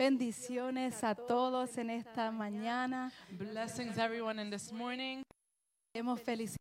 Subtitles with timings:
[0.00, 3.12] Bendiciones a todos en esta mañana.
[3.32, 5.20] Blessings, everyone, in this morning.
[5.94, 6.56] Queremos felicitar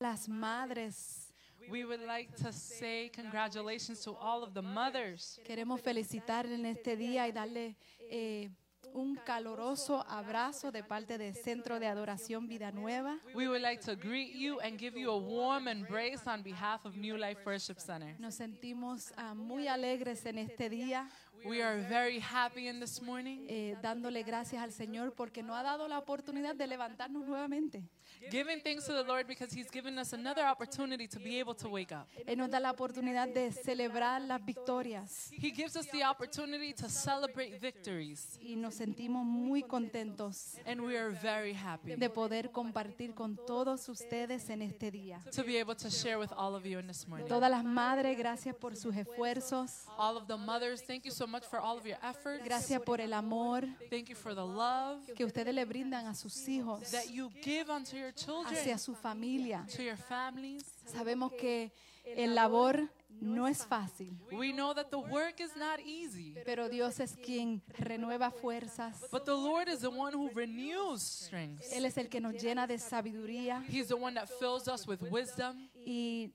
[0.00, 1.32] a las madres.
[1.68, 5.40] We would like to say congratulations to all of the mothers.
[5.44, 7.76] Queremos felicitar en este día y darle
[8.08, 8.50] eh,
[8.96, 13.18] un caloroso abrazo de parte del Centro de Adoración Vida Nueva.
[13.34, 16.96] We would like to greet you and give you a warm embrace on behalf of
[16.96, 18.14] New Life Worship Center.
[18.18, 21.08] Nos sentimos ah, muy alegres en este día,
[21.46, 25.62] We are very happy in this morning, eh, dándole gracias al Señor porque nos ha
[25.62, 27.84] dado la oportunidad de levantarnos nuevamente.
[28.30, 31.68] Giving thanks to the Lord because He's given us another opportunity to be able to
[31.68, 32.06] wake up.
[32.26, 36.88] Él nos da la oportunidad de celebrar las victorias He gives us the opportunity to
[36.88, 43.14] celebrate victories, y nos sentimos muy contentos and we are very happy de poder compartir
[43.14, 45.20] con todos ustedes en este día.
[45.32, 47.26] to be able to share with all of you in this morning.
[47.28, 51.44] Todas las madres, gracias por sus esfuerzos, All of the mothers, thank you so much
[51.44, 52.44] for all of your efforts.
[52.44, 56.36] gracias por el amor Thank you for the love que ustedes le brindan a sus
[56.48, 58.05] hijos, that you give unto your
[58.46, 59.66] hacia su familia.
[59.74, 60.64] to your families.
[60.86, 61.72] Sabemos que
[62.04, 62.88] el labor
[63.20, 67.62] no es fácil, We know that the work is not easy, pero Dios es quien
[67.78, 69.06] renueva fuerzas.
[69.10, 71.62] but the Lord is the one who renews strength.
[71.72, 75.00] Él es el que nos llena de sabiduría He's the one that fills us with
[75.10, 76.30] wisdom, y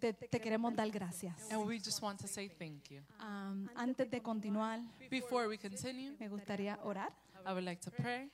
[0.00, 1.36] te, te queremos dar gracias.
[1.52, 3.00] and we just want to say thank you.
[3.76, 7.12] Antes de continuar, Before we continue, me gustaría orar.
[7.46, 8.28] I would like to pray.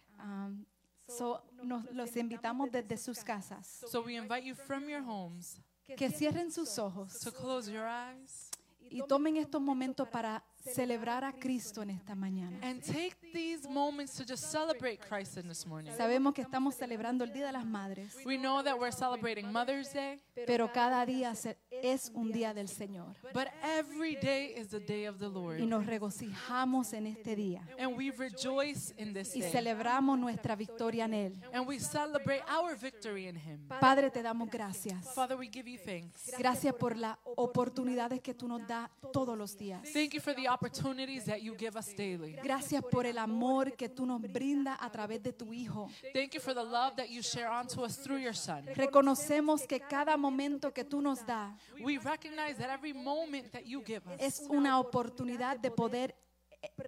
[1.16, 3.84] So, nos, los invitamos desde sus casas.
[3.90, 5.60] So we invite you from your homes
[5.96, 8.48] Que cierren sus ojos to close your eyes
[8.92, 12.58] y tomen estos momentos para celebrar a Cristo en esta mañana.
[12.62, 15.92] and take these moments to just celebrate Christ in this morning.
[15.96, 19.92] Sabemos que estamos celebrando el Día de las Madres, We know that we're celebrating Mother's
[19.92, 23.14] Day, pero cada día se- es un día del Señor.
[23.32, 25.60] but every day is the day of the Y Lord.
[25.60, 29.50] nos regocijamos en este día And we rejoice in this y day.
[29.50, 31.40] celebramos nuestra victoria en Él.
[31.52, 33.66] And we celebrate our victory in Him.
[33.80, 35.12] Padre, te damos gracias.
[35.14, 36.30] Father, we give you thanks.
[36.38, 39.82] Gracias por las oportunidades que tú nos das todos los días.
[39.92, 42.36] Thank you for the opportunities that you give us daily.
[42.42, 45.88] Gracias por el amor que tú nos brindas a través de tu Hijo.
[46.14, 48.64] Thank you for the love that you share onto us through your Son.
[48.74, 51.52] Reconocemos que cada momento que tú nos das
[51.82, 56.14] We recognize that every moment that you give us es una oportunidad de poder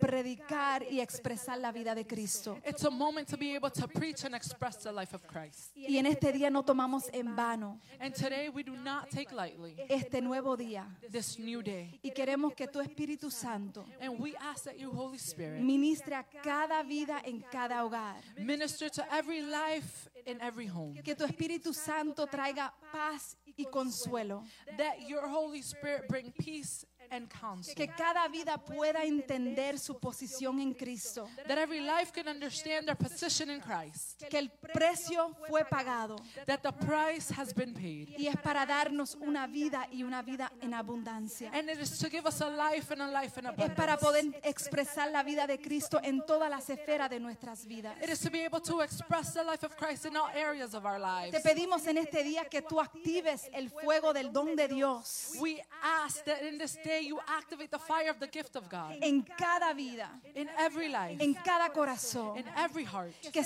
[0.00, 2.58] predicar y expresar la vida de Cristo.
[2.64, 5.70] it's a moment to be able to preach and express the life of Christ.
[5.76, 9.76] Y en este día no tomamos en vano And today we do not take lightly
[9.88, 10.84] este nuevo día.
[11.10, 11.98] this new day.
[12.02, 16.24] Y queremos que tu Espíritu Santo And we ask that you, Holy Spirit, ministre a
[16.42, 18.16] cada vida en cada hogar.
[18.38, 20.94] minister to every life in every home.
[21.02, 24.42] Que tu Espíritu Santo traiga paz y consuelo.
[24.76, 27.74] That your Holy Spirit bring peace and counsel.
[27.74, 31.28] Que cada vida pueda entender su posición en Cristo.
[31.46, 34.24] That every life can understand their position in Christ.
[34.28, 38.08] Que el precio fue pagado That the price has been paid.
[38.18, 41.50] y es para darnos una vida y una vida en abundancia.
[41.52, 44.32] And it is to give us a life and a life in Es para abundance.
[44.32, 47.96] poder expresar la vida de Cristo en todas las esferas de nuestras vidas.
[48.02, 50.84] It is to be able to express the life of Christ in all areas of
[50.86, 51.32] our lives.
[51.32, 55.62] Te pedimos en este día que tú actives el fuego del don de Dios We
[55.82, 59.22] ask that in this day you activate the fire of the gift of God en
[59.22, 62.36] cada vida, in every life, en cada corazón.
[62.38, 63.12] in every heart.
[63.32, 63.42] Que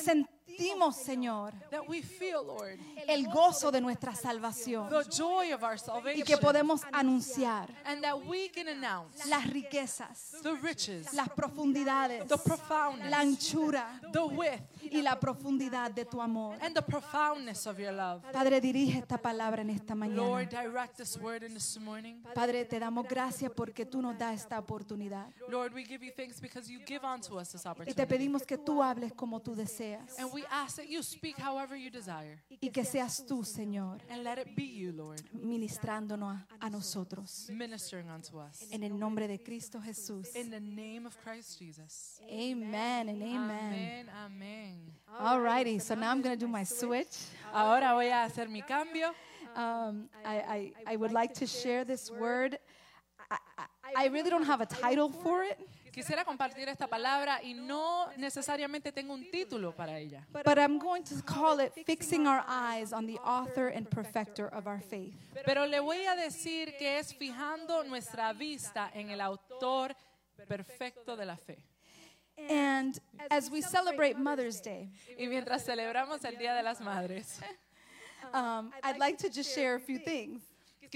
[0.46, 5.76] sentimos, Señor, That we feel, Lord, el gozo de nuestra salvación the joy of our
[6.14, 12.26] y que podemos anunciar And that we can announce las riquezas, the riches, las profundidades,
[12.28, 12.36] the
[13.08, 16.56] la anchura the width, y la profundidad de tu amor.
[16.60, 18.22] and the profoundness of your love.
[18.32, 20.62] Padre, dirige esta palabra en esta Lord, mañana.
[20.62, 22.22] direct this word in this morning.
[22.34, 25.26] Padre, te damos gracias porque tú nos das esta oportunidad.
[25.48, 28.56] Lord, we give you thanks because you give unto us this Y te pedimos que
[28.58, 32.38] tú hables como tú deseas And we ask that you speak however you desire.
[32.62, 37.48] y que seas tú, Señor, And let it be you, Lord, ministrándonos a, a nosotros.
[37.50, 38.66] ministering unto us.
[38.70, 40.34] En el nombre de Cristo Jesús.
[40.36, 42.20] In the name of Christ Jesus.
[42.30, 44.10] Amen and amen.
[44.26, 44.92] Amén.
[45.18, 47.16] Alrighty, so now I'm going to do my switch.
[47.54, 49.14] Ahora voy a hacer mi cambio.
[49.56, 52.58] Um, I, I, I would like to share this word.
[53.30, 53.38] I,
[53.96, 55.58] I really don't have a title for it,
[55.96, 61.02] Quisiera compartir esta palabra y no necesariamente tengo un título para ella, but I'm going
[61.02, 65.14] to call it Fixing Our Eyes on the Author and Perfecter of Our Faith.
[65.46, 69.96] pero le voy a decir que es fijando nuestra vista en el autor
[70.46, 71.64] perfecto de la fe.
[72.50, 73.00] And
[73.30, 77.40] as we celebrate Mother's Day, Y mientras celebramos el Día de las Madres,
[78.34, 80.42] um, I'd like to just share a few things.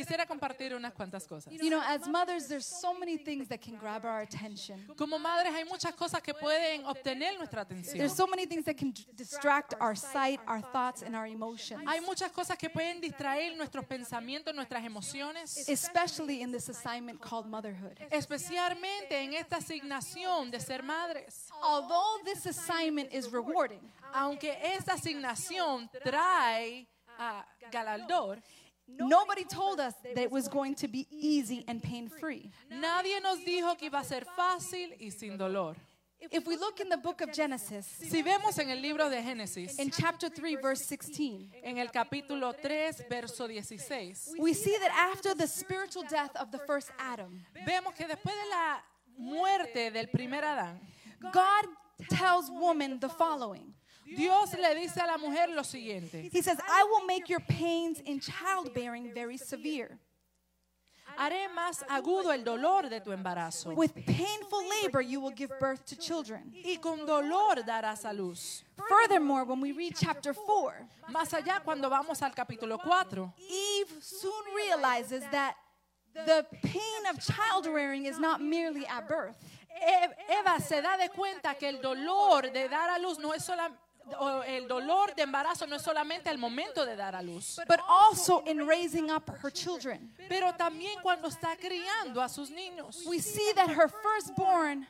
[0.00, 1.52] Quisiera compartir unas cuantas cosas.
[1.52, 4.86] You know, as mothers, there's so many things that can grab our attention.
[4.96, 7.96] Como madres hay muchas cosas que pueden obtener nuestra atención.
[7.98, 12.00] There's so many things that can distract our sight, our thoughts, and our emotions, Hay
[12.00, 17.98] muchas cosas que pueden distraer nuestros pensamientos, nuestras emociones, especially in this assignment called motherhood.
[18.10, 21.50] especialmente en esta asignación de ser madres.
[21.62, 23.80] Although this assignment is rewarding,
[24.12, 26.88] Aunque esta asignación trae
[27.18, 28.42] a galardón,
[28.98, 32.50] nobody told us that it was going to be easy and pain free.
[32.70, 35.76] nadie nos dijo que iba a ser fácil y sin dolor.
[36.30, 39.78] If we look in the book of Genesis, Si vemos en el libro de Génesis,
[39.78, 45.34] in chapter 3, verse 16, en el capítulo 3, verso 16, we see that after
[45.34, 48.80] the spiritual death of the first Adam, vemos que después de la
[49.18, 50.78] muerte del primer Adán,
[51.32, 51.66] God
[52.10, 53.72] tells woman the following.
[54.16, 56.28] Dios le dice a la mujer lo siguiente.
[56.32, 59.98] He says, I will make your pains in childbearing very severe.
[61.18, 65.84] Haré más agudo el dolor de tu embarazo With painful labor, you will give birth
[65.86, 66.52] to children.
[66.64, 68.62] y con dolor darás a luz.
[68.88, 74.44] Furthermore, when we read chapter 4, Más allá cuando vamos al capítulo 4, Eve soon
[74.56, 75.54] realizes that
[76.14, 79.36] the pain of child rearing is not merely at birth,
[79.82, 80.06] E-
[80.38, 83.76] Eva se da de cuenta que el dolor de dar a luz no es solamente
[84.46, 88.42] el dolor de embarazo no es solamente el momento de dar a luz, but also
[88.46, 90.12] in raising up her children.
[90.28, 93.04] pero también cuando está criando a sus niños.
[93.06, 94.86] We see that her firstborn,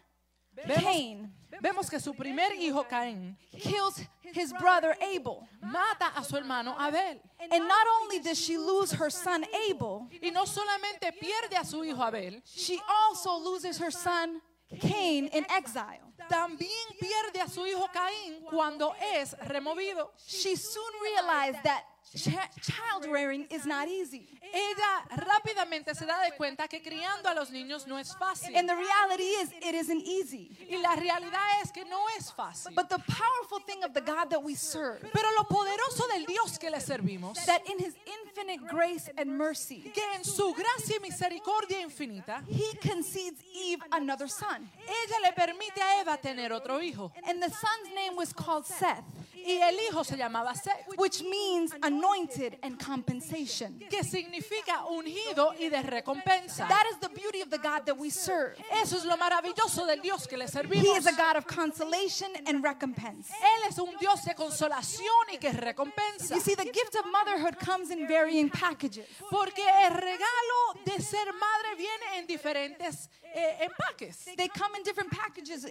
[0.67, 4.01] Cain, Vemos que su primer hijo Caín kills
[4.33, 5.47] his brother Abel.
[5.61, 7.21] mata a su hermano Abel.
[7.51, 11.83] And not only does she lose her son Abel, Y no solamente pierde a su
[11.85, 14.41] hijo Abel, she also loses her son
[14.79, 16.01] Cain in exile.
[16.29, 16.71] también
[17.01, 20.13] pierde a su hijo Caín cuando es removido.
[20.27, 21.83] She soon realized that
[22.15, 24.27] child rearing is not easy.
[24.53, 28.57] Ella rápidamente se da de cuenta que criando a los niños no es fácil.
[28.57, 30.51] And the reality is, it isn't easy.
[30.69, 32.75] Y la realidad es que no es fácil.
[32.75, 36.59] But the powerful thing of the God that we serve, Pero lo poderoso del Dios
[36.59, 41.01] que le servimos, that in his infinite grace and mercy, que en su gracia y
[41.01, 44.69] misericordia infinita, he concedes Eve another son.
[44.81, 47.13] ella le permite a Eva tener otro hijo.
[47.25, 49.05] And the son's name was called Seth,
[49.47, 53.79] Y el hijo se llamaba Seth, which means anointed and compensation.
[53.91, 56.69] que significa ungido y de recompensa.
[56.69, 58.57] That is the beauty of the God that we serve.
[58.83, 60.97] Eso es lo maravilloso del Dios que le He servimos.
[60.99, 63.31] is a God of consolation and recompense.
[63.31, 66.35] Él es un Dios de consolación y que recompensa.
[66.35, 69.07] You see, the gift of motherhood comes in varying packages.
[69.31, 74.25] Porque el regalo de ser madre viene en diferentes eh, empaques.
[74.37, 75.67] They come in different packages.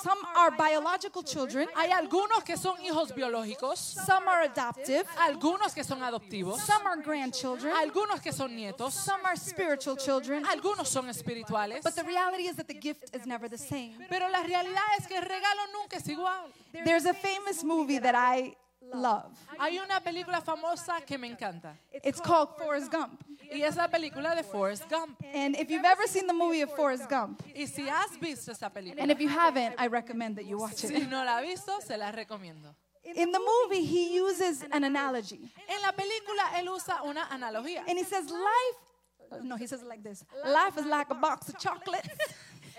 [0.00, 5.82] Some are biological children, Hay algunos que son hijos biológicos, some are adoptive, algunos que
[5.84, 10.44] son adoptivos, some are grandchildren, algunos que son nietos, some are spiritual children.
[10.46, 11.82] algunos son espirituales.
[11.82, 13.94] But the reality is that the gift is never the same.
[14.08, 16.50] Pero la realidad es que el regalo nunca es igual.
[16.84, 18.56] There's a famous movie that I
[18.92, 19.26] love.
[19.58, 23.20] Hay una película famosa que me encanta It's called Forrest Gump.
[23.50, 25.20] y es la película de Forrest Gump.
[25.34, 28.66] And if you've ever seen the movie of Forrest Gump, Y si has visto esa
[28.66, 31.08] and película, if you haven't, I recommend that you watch si it.
[31.08, 32.74] no la has visto, se la recomiendo.
[33.14, 35.40] In the movie, he uses an analogy.
[35.68, 37.84] En la película él usa una analogía.
[37.88, 41.48] And he says, Life, no, he says it like this Life is like a box
[41.48, 42.08] of chocolates.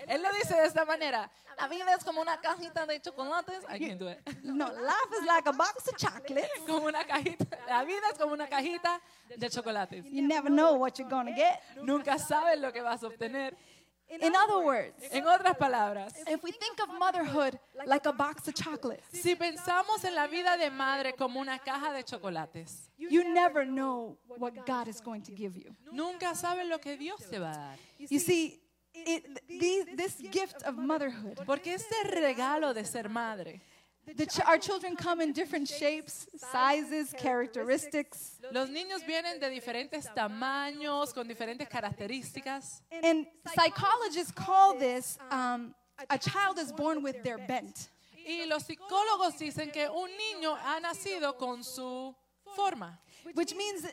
[0.08, 1.30] Él lo dice de esta manera.
[1.58, 3.64] La vida es como una cajita de chocolates.
[3.68, 4.18] I can't do it.
[4.42, 6.48] No, life is like a box of chocolates.
[6.66, 7.46] Como una cajita.
[7.68, 8.98] La vida es como una cajita
[9.36, 10.04] de chocolates.
[10.06, 11.60] You never know what you're to get.
[11.82, 13.54] Nunca sabes lo que vas a obtener.
[14.10, 18.54] In other words, En otras palabras, if we think of motherhood like a box of
[18.54, 23.64] chocolates, si pensamos en la vida de madre como una caja de chocolates, you never
[23.64, 25.74] know what God is going to give you.
[25.92, 27.76] nunca sabes lo que Dios te va a dar.
[27.98, 28.60] You see,
[28.92, 33.69] it, these, this gift of motherhood, Porque este regalo de ser madre, the
[34.26, 38.38] ch- our children come in different shapes, sizes, characteristics.
[38.52, 42.80] los niños vienen de diferentes tamaños, con diferentes características.
[43.02, 45.74] And psychologists call this um,
[46.08, 47.90] a child is born with their bent.
[48.16, 52.14] Y los psicólogos dicen que un niño ha nacido con su
[52.54, 52.98] forma.
[53.34, 53.86] which means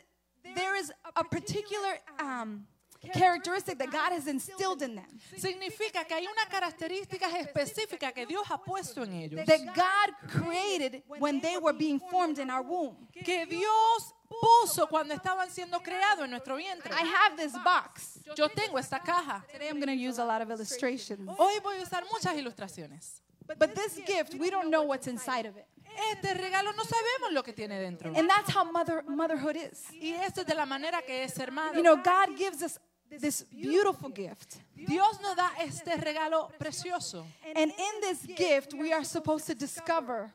[0.54, 2.66] there is a particular um,
[3.12, 5.06] characteristic that God has instilled in them.
[5.36, 9.46] Significa que hay una característica específica que Dios ha puesto en ellos.
[9.46, 12.96] That God created when they were being formed in our womb.
[13.12, 16.92] Que Dios puso cuando estaban siendo creados en nuestro vientre.
[16.92, 18.20] I have this box.
[18.36, 19.44] Yo tengo esta caja.
[19.52, 21.28] Today I'm going to use a lot of illustrations.
[21.38, 23.20] Hoy voy a usar muchas ilustraciones.
[23.58, 25.66] But this gift, we don't know what's inside of it.
[26.12, 28.12] Este regalo no sabemos lo que tiene dentro.
[28.14, 29.84] And that's how mother, motherhood is.
[29.92, 31.76] Y esto es de la manera que es ser madre.
[31.76, 32.78] You know, God gives us
[33.20, 34.58] this beautiful gift.
[34.74, 37.24] Dios nos da este regalo precioso.
[37.54, 40.32] And in this gift, we are supposed to discover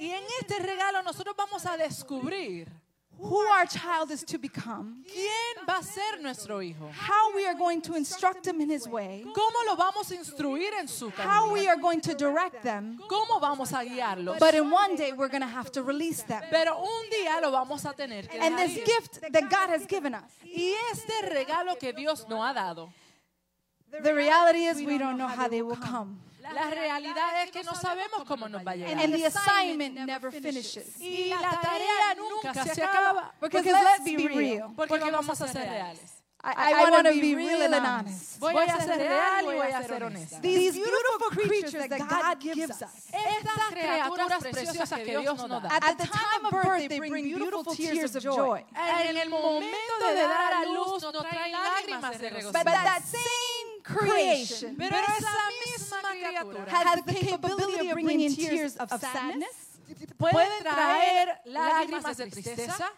[0.00, 2.68] Y en este regalo nosotros vamos a descubrir
[3.20, 6.90] who our child is to become, quién va a ser nuestro hijo.
[6.92, 10.72] how we are going to instruct him in his way, ¿Cómo lo vamos a instruir
[10.78, 12.98] en su how we are going to direct them.
[13.08, 14.38] ¿Cómo vamos a guiarlos?
[14.38, 16.42] But in one day, we're going to have to release them.
[16.50, 20.14] Pero un día lo vamos a tener que And this gift that God has given
[20.14, 22.90] us, Y este regalo que Dios nos ha dado,
[24.02, 26.20] the reality is we don't know how they will come.
[26.52, 28.98] La realidad es que no sabemos cómo nos va a llegar.
[29.02, 31.00] And the assignment never finishes.
[31.00, 33.32] Y la tarea nunca se acaba.
[33.40, 34.72] Because let's be real.
[34.76, 36.20] Porque vamos a ser reales.
[36.42, 38.40] I, I want to be real and honest.
[38.40, 40.40] Voy a ser real y voy a ser honesta.
[40.40, 43.10] These beautiful creatures that God gives us.
[43.12, 45.68] Estas criaturas preciosas que Dios nos da.
[45.70, 48.64] At the time of birth, they bring beautiful tears of joy.
[48.74, 52.52] En el momento de dar a luz nos traen lágrimas de regocijo.
[52.52, 58.90] But that same creation Pero esa misma criatura has the capability of bringing tears of
[59.00, 59.78] sadness.
[60.16, 62.92] puede traer lágrimas de tristeza.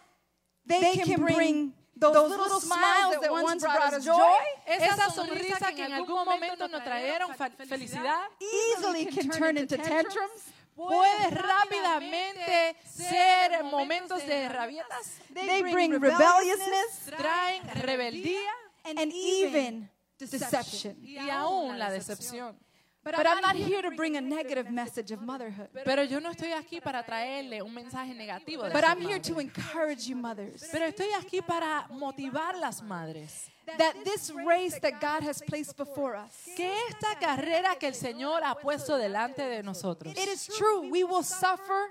[0.65, 4.37] They can bring those little smiles that once brought us joy.
[4.65, 7.29] Esa sonrisa que en algún momento nos trajeron
[7.67, 10.51] felicidad Easily can turn into tantrums.
[10.75, 15.19] puede rápidamente ser momentos de rabietas.
[15.33, 18.51] They bring rebelliousness Traen rebeldía
[18.85, 19.89] and even
[20.31, 20.95] deception.
[21.01, 22.55] y aún la decepción.
[23.03, 25.67] But I'm not here to bring a negative message of motherhood.
[25.83, 28.63] Pero yo no estoy aquí para traerle un mensaje negativo.
[28.71, 33.49] But I'm here to encourage you, mothers, Pero estoy aquí para motivar las madres.
[33.77, 38.41] that this race that God has placed before us, Que esta carrera que el Señor
[38.43, 40.13] ha puesto delante de nosotros.
[40.17, 41.89] it is true, we will suffer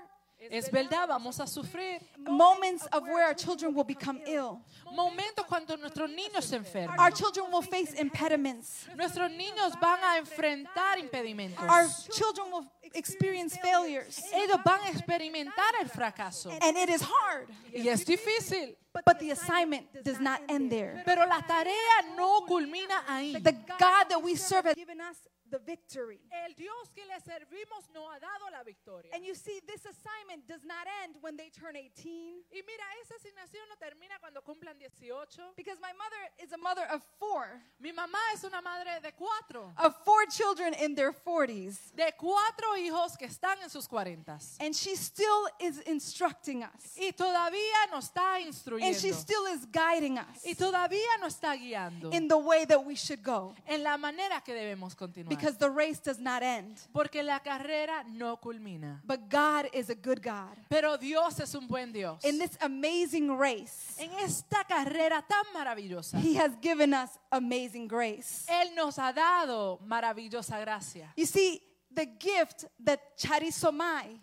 [0.51, 4.61] Es verdad, vamos a sufrir moments of where our children will become ill.
[4.95, 6.99] momentos cuando nuestros niños se enferman.
[6.99, 8.87] Our children will face impediments.
[8.95, 11.67] Nuestros niños van a enfrentar impedimentos.
[11.67, 14.21] Our children will experience failures.
[14.33, 16.51] Ellos van a experimentar el fracaso.
[16.61, 17.47] And it is hard.
[17.73, 18.75] Y es difícil.
[19.05, 21.01] But the assignment does not end there.
[21.05, 23.43] Pero la tarea no culmina ahí.
[23.43, 25.17] The God that we serve has given us
[25.53, 26.19] the victory.
[26.33, 29.11] El Dios que le servimos nos ha dado la victoria.
[29.13, 32.41] And you see, this assignment does not end when they turn 18.
[32.51, 35.53] Y mira, esa asignación no termina cuando cumplan 18.
[35.55, 39.71] Because my mother is a mother of four, Mi mamá es una madre de cuatro.
[39.77, 41.93] of four children in their 40s.
[41.95, 44.57] De cuatro hijos que están en sus cuarentas.
[44.59, 46.97] And she still is instructing us.
[46.97, 52.11] Y todavía nos está And she still is guiding us Y todavía nos está guiando.
[52.11, 53.53] in the way that we should go.
[53.67, 55.29] En la manera que debemos continuar.
[55.29, 56.77] Because the race does not end.
[56.93, 58.99] Porque la carrera no culmina.
[59.05, 60.55] But God is a good God.
[60.69, 62.23] Pero Dios es un buen Dios.
[62.23, 68.45] In this amazing race, En esta carrera tan maravillosa, He has given us amazing grace.
[68.49, 71.09] Él nos ha dado maravillosa gracia.
[71.15, 71.61] You see,
[71.93, 74.19] the gift that charisomai,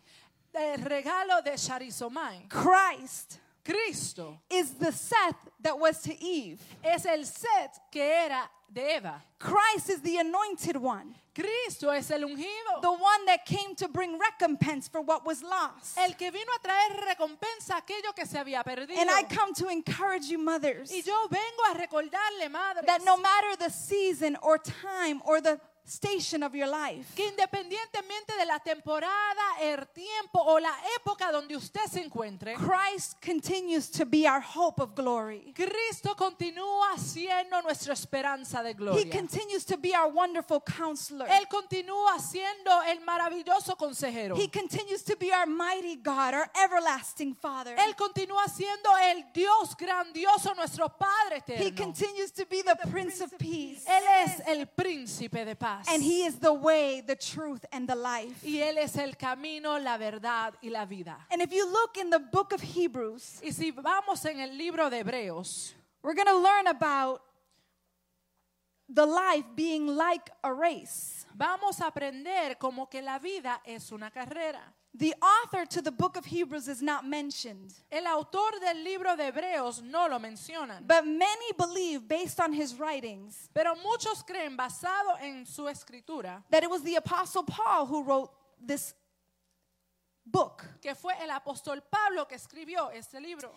[0.53, 6.61] El regalo de Sharizomai, Christ, Cristo, is the Seth that was to Eve.
[6.83, 9.23] es el set que era de Eva.
[9.39, 12.83] Christ is the anointed one, Cristo es el ungido.
[12.83, 15.97] the one that came to bring recompense for what was lost.
[15.99, 18.99] El que vino a traer recompensa a aquello que se había perdido.
[18.99, 23.17] And I come to encourage you, mothers, Y yo vengo a recordarle, madre, that no
[23.17, 28.59] matter the season or time or the station of your life, que independientemente de la
[28.61, 34.41] temporada, el tiempo o la época donde usted se encuentre, Christ continues to be our
[34.41, 35.53] hope of glory.
[35.55, 39.11] Cristo continúa siendo nuestra esperanza de He gloria.
[39.11, 41.27] continues to be our wonderful counselor.
[41.29, 44.37] Él continúa siendo el maravilloso consejero.
[44.37, 47.75] He continues to be our mighty God, our everlasting Father.
[47.77, 51.77] Él continúa siendo el Dios grandioso, nuestro Padre He eterno.
[51.77, 53.85] continues to be the Prince of Peace.
[53.87, 55.80] Él es el príncipe de paz.
[55.89, 58.43] And He is the way, the truth, and the life.
[58.45, 61.17] Y Él es el camino, la verdad y la vida.
[61.31, 64.91] And if you look in the book of Hebrews, Y si vamos en el libro
[64.91, 67.23] de Hebreos, we're going to learn about
[68.89, 71.25] the life being like a race.
[71.35, 74.75] vamos a aprender como que la vida es una carrera.
[74.93, 79.31] The author to the book of Hebrews is not mentioned, El autor del libro de
[79.31, 85.17] Hebreos no lo mencionan, but many believe, based on his writings, pero muchos creen, basado
[85.23, 88.31] en su escritura, that it was the Apostle Paul who wrote
[88.61, 88.95] this
[90.27, 90.65] book.
[90.83, 93.51] que fue el apóstol Pablo que escribió este libro.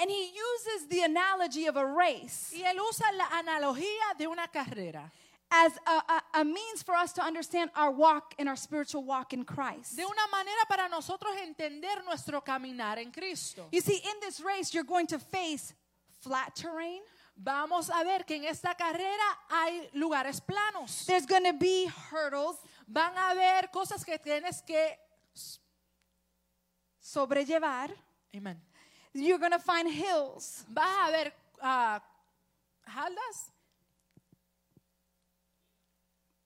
[0.00, 2.52] And he uses the analogy of a race.
[2.54, 5.10] Y él usa la analogía de una carrera.
[5.50, 9.32] As a, a, a means for us to understand our walk and our spiritual walk
[9.32, 9.96] in Christ.
[9.96, 13.68] de una manera para nosotros entender nuestro caminar en Cristo.
[13.72, 15.74] You see, in this race, you're going to face
[16.20, 17.00] flat terrain.
[17.36, 21.06] Vamos a ver que en esta carrera hay lugares planos.
[21.06, 22.56] There's going to be hurdles,
[22.88, 24.96] Van a haber cosas que tienes que...
[27.08, 27.90] sobrellevar.
[28.34, 28.60] Amen.
[29.14, 30.64] You're going to find hills.
[30.68, 32.00] Vas a ver ah,
[32.86, 33.52] haldas,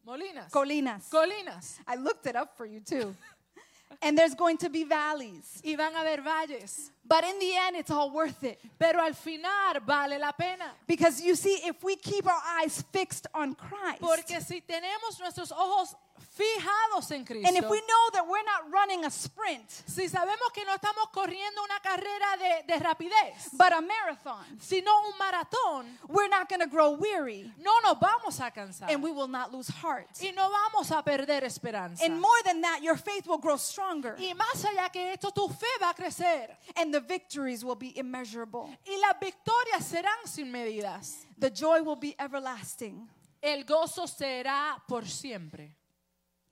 [0.07, 1.09] molinas, Colinas.
[1.11, 1.79] colinas.
[1.87, 3.15] I looked it up for you too.
[4.03, 5.61] and there's going to be valleys.
[5.65, 6.91] Y van a haber valles.
[7.13, 8.59] But in the end, it's all worth it.
[8.79, 10.73] Pero al final vale la pena.
[10.87, 15.53] Because you see, if we keep our eyes fixed on Christ, Porque si tenemos nuestros
[15.53, 15.95] ojos
[16.35, 20.53] fijados en Cristo, and if we know that we're not running a sprint, si sabemos
[20.55, 25.87] que no estamos corriendo una carrera de, de rapidez, but a marathon, sino un maratón,
[26.09, 28.91] we're not going to grow weary no nos vamos a cansar.
[28.91, 30.07] and we will not lose heart.
[30.23, 32.05] y no vamos a perder esperanza.
[32.05, 35.49] And more than that, your faith will grow stronger y más allá que esto, tu
[35.49, 38.69] fe va a crecer and the victories will be immeasurable.
[38.87, 41.27] y las victorias serán sin medidas.
[41.39, 43.09] The joy will be everlasting.
[43.43, 45.77] El gozo será por siempre.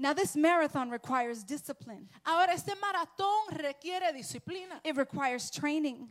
[0.00, 6.09] Now, this marathon requires discipline, Ahora, este maratón requiere disciplina, it requires training,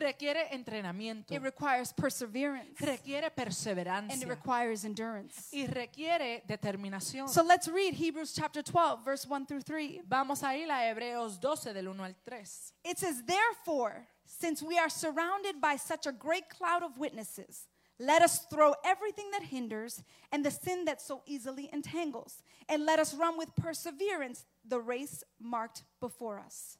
[0.00, 4.12] requiere entrenamiento, it requires perseverance, requiere perseverancia.
[4.12, 5.48] and it requires endurance.
[5.52, 7.28] y requiere determinación.
[7.28, 10.02] So let's read Hebrews chapter 12, verse 1 through 3.
[10.08, 12.72] Vamos a ir a Hebreos 12 del 1 al 3.
[12.84, 17.66] It says, Therefore, since we are surrounded by such a great cloud of witnesses,
[18.02, 22.98] let us throw everything that hinders and the sin that so easily entangles, and let
[22.98, 26.78] us run with perseverance the race marked before us.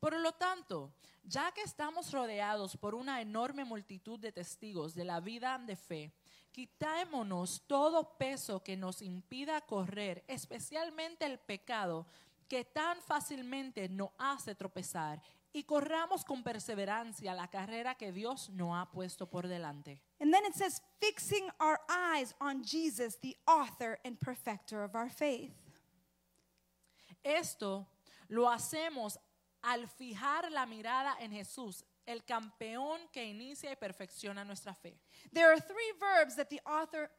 [0.00, 0.92] Por lo tanto,
[1.24, 6.12] ya que estamos rodeados por una enorme multitud de testigos de la vida de fe,
[6.52, 12.06] quitémonos todo peso que nos impida correr, especialmente el pecado
[12.48, 15.20] que tan fácilmente nos hace tropezar,
[15.52, 20.00] y corramos con perseverancia la carrera que Dios nos ha puesto por delante.
[20.20, 25.10] And then it says, fixing our eyes on Jesus, the author and perfecter of our
[25.10, 25.52] faith.
[27.22, 27.86] Esto
[28.28, 29.18] lo hacemos
[29.62, 34.98] al fijar la mirada en Jesús, el campeón que inicia y perfecciona nuestra fe.
[35.32, 37.10] There are three verbs that the author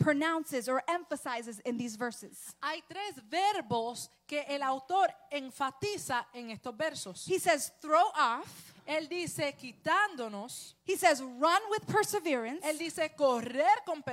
[0.00, 2.56] pronounces or emphasizes in these verses.
[2.62, 7.26] Hay tres verbos que el autor enfatiza en estos versos.
[7.28, 8.72] He says, throw off.
[8.86, 12.64] Él dice quitándonos, He says, run with perseverance.
[12.64, 14.04] él dice correr con And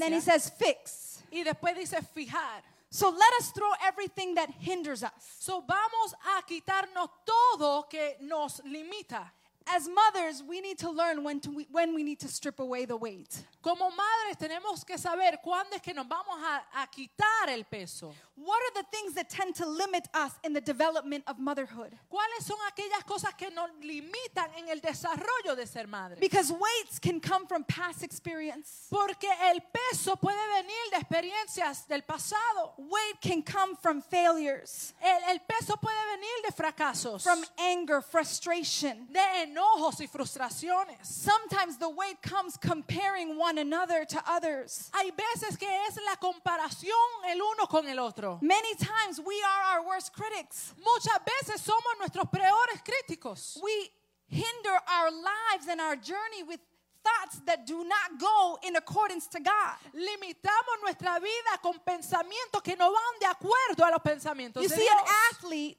[0.00, 1.22] then he perseverancia says, fix.
[1.32, 2.62] y después dice fijar.
[2.90, 5.10] So let us throw everything that hinders us.
[5.40, 9.32] So vamos a quitarnos todo que nos limita.
[9.66, 12.96] As mothers, we need to learn when, to, when we need to strip away the
[12.96, 13.44] weight.
[13.62, 18.12] Como madres tenemos que saber cuándo es que nos vamos a, a quitar el peso.
[18.36, 21.92] What are the things that tend to limit us in the development of motherhood?
[22.12, 26.18] ¿Cuáles son aquellas cosas que nos limitan en el desarrollo de ser madre?
[26.20, 28.88] Because weights can come from past experience.
[28.90, 32.74] Porque el peso puede venir de experiencias del pasado.
[32.76, 39.06] Weight can come from failures, El, el peso puede venir de fracasos, from anger, frustration.
[39.10, 39.20] de
[39.54, 41.06] enojos y frustraciones.
[41.06, 44.90] Sometimes the weight comes comparing one another to others.
[44.94, 48.38] Hay veces que es la comparación el uno con el otro.
[48.42, 50.74] Many times we are our worst critics.
[50.78, 53.58] Muchas veces somos nuestros peores críticos.
[53.62, 53.90] We
[54.28, 56.60] hinder our lives and our journey with
[57.04, 59.76] thoughts that do not go in accordance to God.
[59.94, 64.74] Limitamos nuestra vida con pensamientos que no van de acuerdo a los pensamientos You de
[64.74, 65.76] see, an athlete,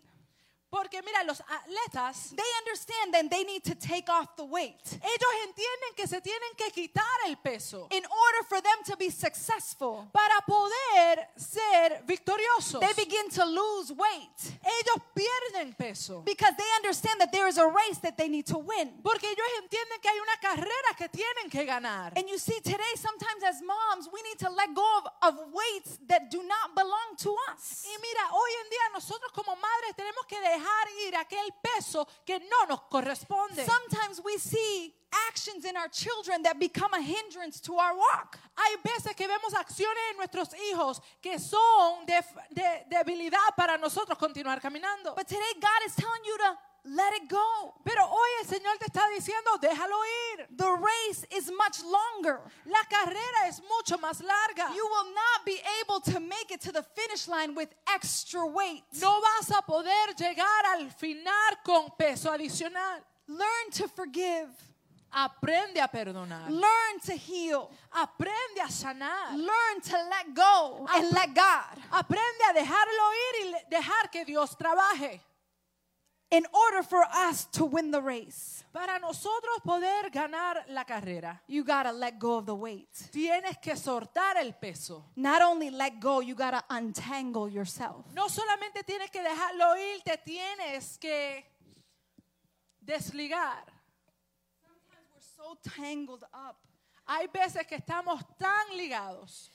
[0.76, 4.76] Porque mira, los atletas, they understand that they need to take off the weight.
[4.92, 9.10] ellos entienden que se tienen que quitar el peso In order for them to be
[9.10, 12.82] successful, para poder ser victoriosos.
[12.82, 16.22] they begin to lose weight Ellos pierden peso.
[16.26, 18.92] because they understand that there is a race that they need to win.
[19.02, 22.12] Porque ellos entienden que hay una carrera que tienen que ganar.
[22.18, 26.00] And you see, today, sometimes as moms, we need to let go of, of weights
[26.10, 27.86] that do not belong to us.
[27.88, 30.65] Y mira, hoy en día nosotros como madres tenemos que dejar
[31.08, 33.66] ir aquel peso que no nos corresponde.
[33.66, 34.94] Sometimes we see
[35.30, 38.38] actions in our children that become a hindrance to our walk.
[38.58, 44.18] Hay veces que vemos acciones en nuestros hijos que son de, de debilidad para nosotros
[44.18, 45.16] continuar caminando.
[45.16, 47.74] But today, God is telling you to let it go.
[47.84, 49.98] Pero hoy el Señor te está diciendo, déjalo
[50.34, 50.48] ir.
[50.56, 52.40] The race is much longer.
[52.66, 54.74] La carrera es mucho más larga.
[54.76, 58.84] You will not be able to make it to the finish line with extra weight.
[59.02, 63.02] No vas a poder llegar al final con peso adicional.
[63.28, 64.50] Learn to forgive.
[65.12, 66.50] Aprende a perdonar.
[66.50, 67.72] Learn to heal.
[67.94, 69.36] Aprende a sanar.
[69.36, 74.58] Learn to let go and let God Aprende a dejarlo ir y dejar que Dios
[74.58, 75.22] trabaje.
[76.32, 78.64] In order for us to win the race.
[78.74, 82.90] Para nosotros poder ganar la carrera, You got to let go of the weight.
[83.12, 85.06] tienes que soltar el peso.
[85.16, 88.06] Not only let go, you got to untangle yourself.
[88.14, 91.46] No solamente tienes que dejarlo ir, te tienes que
[92.84, 93.64] desligar.
[94.62, 96.58] Sometimes we're so tangled up
[97.08, 99.50] Hay veces que estamos tan ligados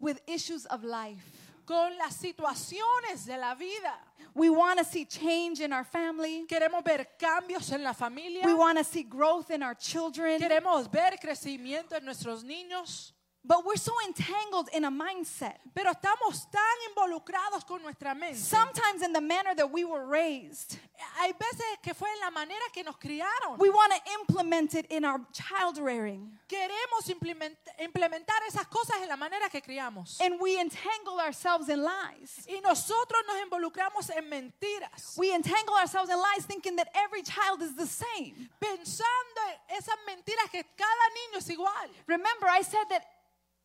[0.00, 1.52] with issues of life.
[1.64, 3.98] Con las situaciones de la vida.
[4.34, 6.44] We want to see change in our family.
[6.48, 8.44] Queremos ver cambios en la familia.
[8.44, 10.40] We want to see growth in our children.
[10.40, 13.13] Queremos ver crecimiento en nuestros niños.
[13.46, 15.56] But we're so entangled in a mindset.
[15.74, 18.38] Pero estamos tan involucrados con nuestra mente.
[18.38, 20.78] Sometimes in the manner that we were raised.
[21.18, 23.58] Hay veces que fue en la manera que nos criaron.
[23.58, 26.38] We want to implement it in our child rearing.
[26.48, 30.18] Queremos implement- implementar esas cosas en la manera que criamos.
[30.20, 32.46] And we entangle ourselves in lies.
[32.48, 37.60] Y nosotros nos involucramos en mentiras, We entangle ourselves in lies thinking that every child
[37.60, 38.48] is the same.
[38.58, 41.90] pensando en esas mentiras que cada niño es igual.
[42.06, 43.02] Remember, I said that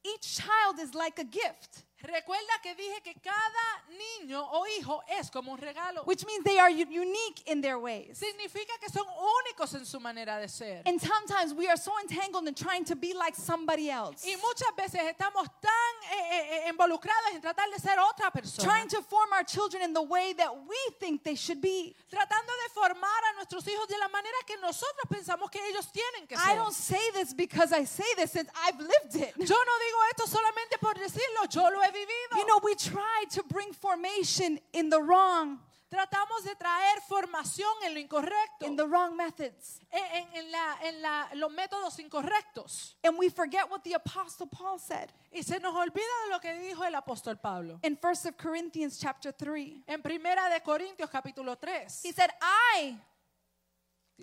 [0.05, 5.29] each child is like a gift, Recuerda que dije que cada niño o hijo es
[5.29, 6.03] como un regalo.
[6.05, 8.17] which means they are u- unique in their ways.
[8.17, 10.81] Significa que son únicos en su manera de ser.
[10.85, 14.73] And sometimes we are so entangled in trying to be like somebody else, Y muchas
[14.77, 18.63] veces estamos tan eh, eh, eh, involucrados en tratar de ser otra persona.
[18.67, 21.95] trying to form our children in the way that we think they should be.
[22.09, 26.27] Tratando de formar a nuestros hijos de la manera que nosotros pensamos que ellos tienen
[26.27, 26.55] que I ser.
[26.55, 29.33] don't say this because I say this since I've lived it.
[29.37, 32.37] Yo no digo esto solamente por decirlo, yo lo he vivido.
[32.37, 35.59] You know, we try to bring formation in the wrong,
[35.91, 39.79] Tratamos de traer formación en lo incorrecto, in the wrong methods.
[39.91, 42.93] en, en- en la- en la- los métodos incorrectos.
[43.03, 46.53] And we forget what the apostle Paul said Y se nos olvida de lo que
[46.59, 47.79] dijo el apóstol Pablo.
[47.81, 49.83] in 1 of Corinthians chapter 3.
[49.87, 52.01] En Primera de Corintios capítulo 3.
[52.03, 52.95] He said, "I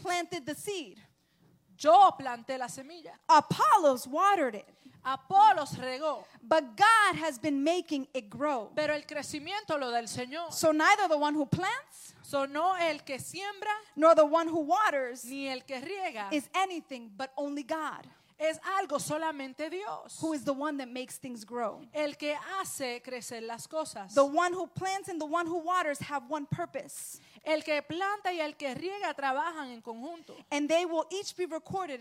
[0.01, 0.99] planted the seed.
[1.79, 3.13] Yo planté la semilla.
[3.29, 4.67] Apollos watered it,
[5.05, 10.53] Apolos regó, but God has been making it grow." pero el crecimiento lo del Señor.
[10.53, 15.25] So neither the one who plants Sonó el que siembra nor the one who waters
[15.25, 16.33] ni el que riega.
[16.33, 18.05] is anything but only God,
[18.39, 20.19] Es algo solamente Dios.
[20.21, 21.81] who is the one that makes things grow.
[21.95, 24.13] El que hace crecer las cosas.
[24.13, 28.33] The one who plants and the one who waters have one purpose, El que planta
[28.33, 30.35] y el que riega trabajan en conjunto.
[30.51, 32.01] and they will each be recorded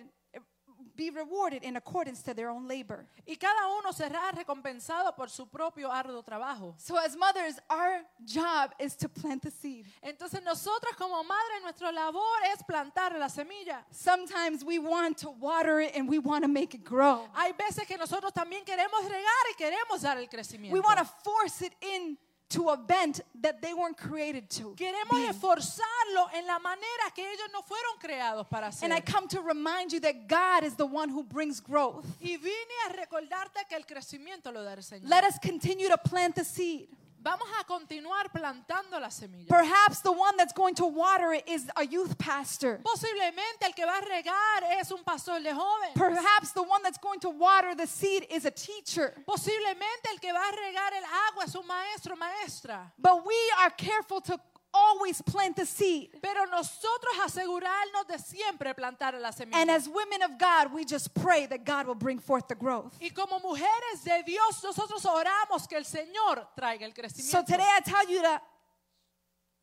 [0.95, 3.05] be rewarded in accordance to their own labor.
[3.27, 6.73] Y cada uno será recompensado por su propio arduo trabajo.
[6.77, 9.85] So as mothers, our job is to plant the seed.
[10.01, 12.21] Entonces nosotros como madre nuestra labor
[12.53, 13.83] es plantar la semilla.
[13.91, 17.27] Sometimes we want to water it and we want to make it grow.
[17.35, 20.73] Hay veces que nosotros también queremos regar y queremos dar el crecimiento.
[20.73, 22.17] We want to force it in
[22.49, 24.75] to a bent that they weren't created to.
[24.75, 25.27] Queremos be.
[25.27, 28.83] esforzarlo en la manera que ellos no fueron creados para hacer.
[28.83, 32.05] And I come to remind you that God is the one who brings growth.
[32.21, 35.09] Y vine a recordarte que el crecimiento lo da el Señor.
[35.09, 36.87] Let us continue to plant the seed.
[37.25, 39.47] Vamos a continuar plantando la semilla.
[39.49, 42.79] Perhaps the one that's going to water it is a youth pastor.
[42.83, 45.95] Posiblemente el que va a regar es un pastor de jóvenes.
[45.95, 49.15] Perhaps the one that's going to water the seed is a teacher.
[49.27, 52.93] Posiblemente el que va a regar el agua es un maestro maestra.
[52.99, 54.39] But we are careful to
[54.75, 56.09] always plant the seed.
[56.21, 59.61] Pero nosotros asegurarnos de siempre plantar la semilla.
[59.61, 62.93] And as women of God, we just pray that God will bring forth the growth.
[63.01, 67.45] y como mujeres de Dios, nosotros oramos que el Señor traiga el So crecimiento.
[67.45, 68.41] today I tell you to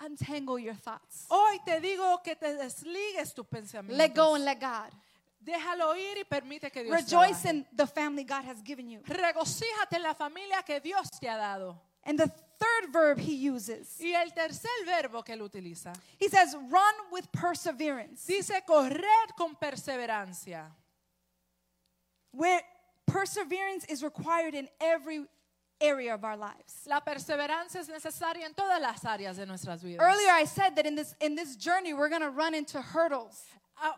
[0.00, 1.26] untangle your thoughts.
[1.30, 3.96] Hoy te digo que te desligues tus pensamientos.
[3.98, 4.90] Let go and let God.
[5.44, 7.50] Déjalo ir y permite que Dios Rejoice trabaje.
[7.50, 9.00] in the family God has given you.
[9.04, 11.80] Regocíjate en la familia que Dios te ha dado.
[12.04, 12.30] And the
[12.62, 17.30] third verb he uses, Y el tercer verbo que él utiliza he says, run with
[17.32, 18.26] perseverance.
[18.26, 20.66] dice correr con perseverancia.
[22.32, 22.62] Where
[23.06, 25.26] perseverance is required in every
[25.80, 26.86] area of our lives.
[26.86, 30.00] La perseverancia es necesaria en todas las áreas de nuestras vidas.
[30.00, 33.42] Earlier I said that in this in this journey we're going to run into hurdles.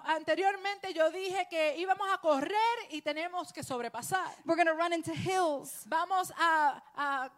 [0.07, 2.51] Anteriormente yo dije que íbamos a correr
[2.91, 4.29] y tenemos que sobrepasar.
[4.47, 7.31] We're going to run into hills, Vamos a, a-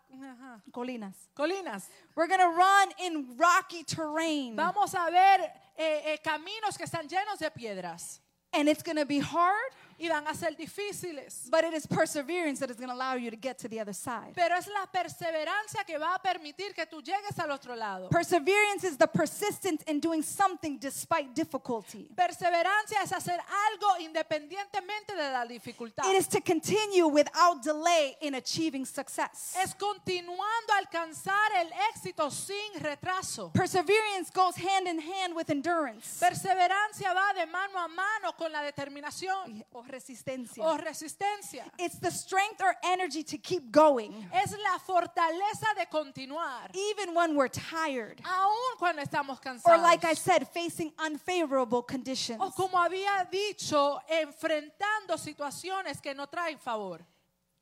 [0.72, 1.14] colinas.
[1.34, 1.88] colinas.
[2.14, 4.54] We're going to run in rocky terrain.
[4.56, 5.40] Vamos a ver
[5.76, 8.20] eh, eh, caminos que están llenos de piedras.
[8.52, 11.48] And it's going to be hard, y van a ser difíciles.
[11.50, 13.94] But it is perseverance that is going to allow you to get to the other
[13.94, 14.34] side.
[14.34, 18.08] Pero es la perseverancia que va a permitir que tú llegues al otro lado.
[18.08, 22.08] Perseverance is the persistence in doing something despite difficulty.
[22.14, 23.38] Perseverancia es hacer
[23.70, 26.04] algo independientemente de la dificultad.
[26.04, 29.54] It is to continue without delay in achieving success.
[29.62, 33.52] Es continuando a alcanzar el éxito sin retraso.
[33.52, 38.62] Perseverance goes hand in hand with endurance Perseverancia va de mano a mano con la
[38.62, 40.62] determinación resistencia.
[40.64, 41.64] o resistencia.
[41.78, 47.34] It's the strength or energy to keep going Es la fortaleza de continuar, even when
[47.36, 48.20] we're tired.
[48.24, 50.18] aun cuando estamos Or like I cansados.
[50.18, 52.40] said, facing unfavorable conditions.
[52.40, 57.04] O como había dicho, enfrentando situaciones que no traen favor.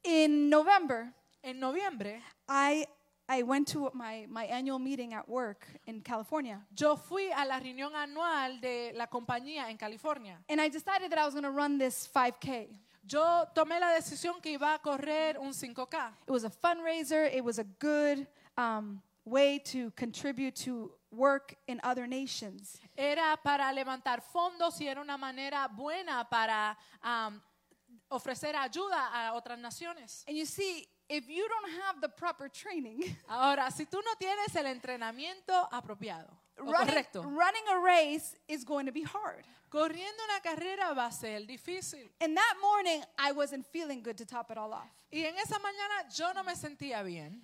[0.02, 2.86] In November, En noviembre, I
[3.28, 6.60] I went to my, my annual meeting at work in California.
[6.74, 10.38] yo fui a la reunión anual de la compañía en California.
[10.48, 12.68] And I decided that I was going to run this 5K.
[13.06, 16.12] Yo tomé la decisión que iba a correr un 5K.
[16.26, 21.80] It was a fundraiser, it was a good um, way to contribute to work in
[21.82, 22.78] other nations.
[22.96, 27.40] Era para levantar fondos y era una manera buena para am,
[28.10, 30.24] ofrecer ayuda a otras naciones.
[30.26, 34.54] And you see, if you don't have the proper training, Ahora, si tú no tienes
[34.56, 39.44] el entrenamiento apropiado running, correcto, running a race is going to be hard.
[39.68, 42.08] corriendo una carrera va a ser difícil.
[42.20, 44.90] And that morning, I wasn't feeling good to top it all off.
[45.12, 47.42] Y en esa mañana yo no me sentía bien.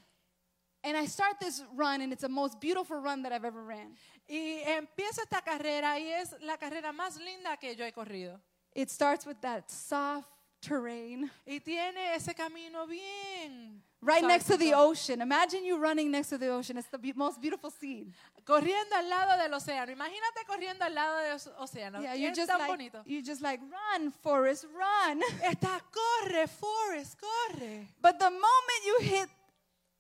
[0.83, 3.97] And I start this run, and it's the most beautiful run that I've ever ran.
[4.29, 8.41] Y empiezo esta carrera y es la carrera más linda que yo he corrido.
[8.75, 10.29] It starts with that soft
[10.61, 13.83] terrain Y tiene ese camino bien.
[14.03, 15.21] right next to the ocean.
[15.21, 16.79] Imagine you running next to the ocean.
[16.79, 18.15] It's the be- most beautiful scene.
[18.47, 19.91] Corriendo al lado del océano.
[19.93, 22.01] Imagínate corriendo al lado del océano.
[22.01, 23.03] Yeah, Es you're just tan like, bonito.
[23.07, 25.21] you just like run, Forrest, run.
[25.43, 27.87] Está, corre, Forrest, corre.
[28.01, 29.29] But the moment you hit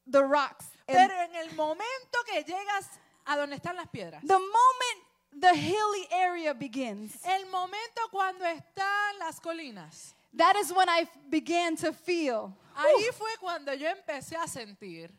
[0.06, 2.88] the rocks, Pero en el momento que llegas
[3.26, 5.04] a donde están las piedras, the moment
[5.40, 11.76] the hilly area begins, el momento cuando están las colinas, that is when I began
[11.76, 15.10] to feel ahí fue cuando yo empecé a sentir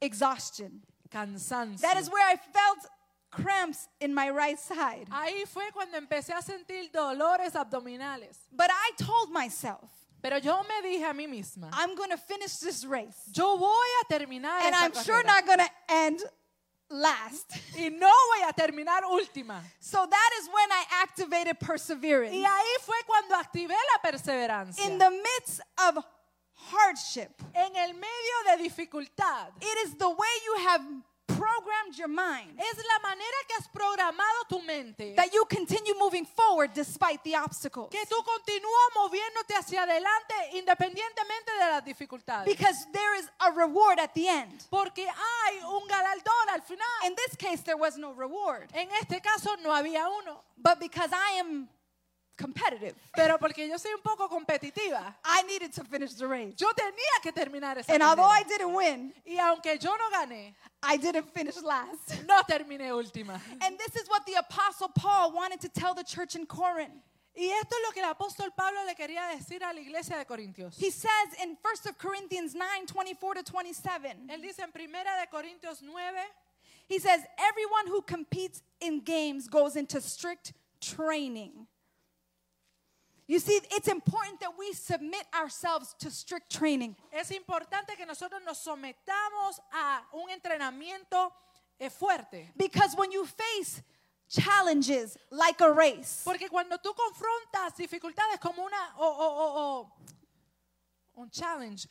[0.00, 0.82] exhaustion.
[1.10, 1.80] cansancio.
[1.82, 2.86] That is where I felt
[3.30, 5.06] cramps in my right side.
[5.10, 8.36] Ahí fue cuando empecé a sentir dolores abdominales.
[8.52, 9.90] But I told myself,
[10.22, 13.28] Pero yo me dije a mí misma, I'm going to finish this race.
[13.32, 16.20] yo voy a terminar And esta I'm sure not going to end
[16.92, 17.50] last.
[17.76, 19.62] y no voy a terminar última.
[19.80, 22.34] So that is when I activated perseverance.
[22.34, 24.84] Y ahí fue cuando activé la perseverancia.
[24.84, 26.04] In the midst of
[26.70, 29.48] hardship, en el medio de dificultad.
[29.60, 30.82] it is the way you have
[31.42, 35.14] programmed your mind Es la manera que has programado tu mente.
[35.16, 37.90] that you continue moving forward despite the obstacles.
[37.90, 42.44] Que tú continúas moviéndote hacia adelante independientemente de las dificultades.
[42.46, 44.64] Because there is a reward at the end.
[44.70, 46.86] Porque hay un galardón al final.
[47.06, 48.68] In this case, there was no reward.
[48.74, 50.42] En este caso no había uno.
[50.56, 51.68] But because I am
[52.42, 56.54] competitive, Pero porque yo soy un poco competitiva, I needed to finish the race.
[56.56, 58.58] yo tenía que terminar esa And although I carrera.
[58.58, 62.24] didn't win, Y aunque yo no gané, I didn't finish last.
[62.26, 63.40] no terminé última.
[63.62, 66.92] And this is what the Apostle Paul wanted to tell the church in Corinth.
[67.34, 70.24] Y esto es lo que el apóstol Pablo le quería decir a la iglesia de
[70.26, 70.76] Corintios.
[70.78, 71.08] He says
[71.42, 75.94] in 1 Corinthians 9 24 to 27, Él dice en Primera de Corintios 9,
[76.88, 80.52] he says, Everyone who competes in games goes into strict
[80.82, 81.66] training.
[83.32, 88.42] You see, it's important that we submit ourselves to strict training es importante que nosotros
[88.44, 91.32] nos sometamos a un entrenamiento
[91.80, 92.50] eh, fuerte.
[92.58, 93.82] because when you face
[94.28, 99.92] challenges like a race, Porque cuando tú confrontas dificultades como una o, o- o- o-
[101.22, 101.86] un challenge,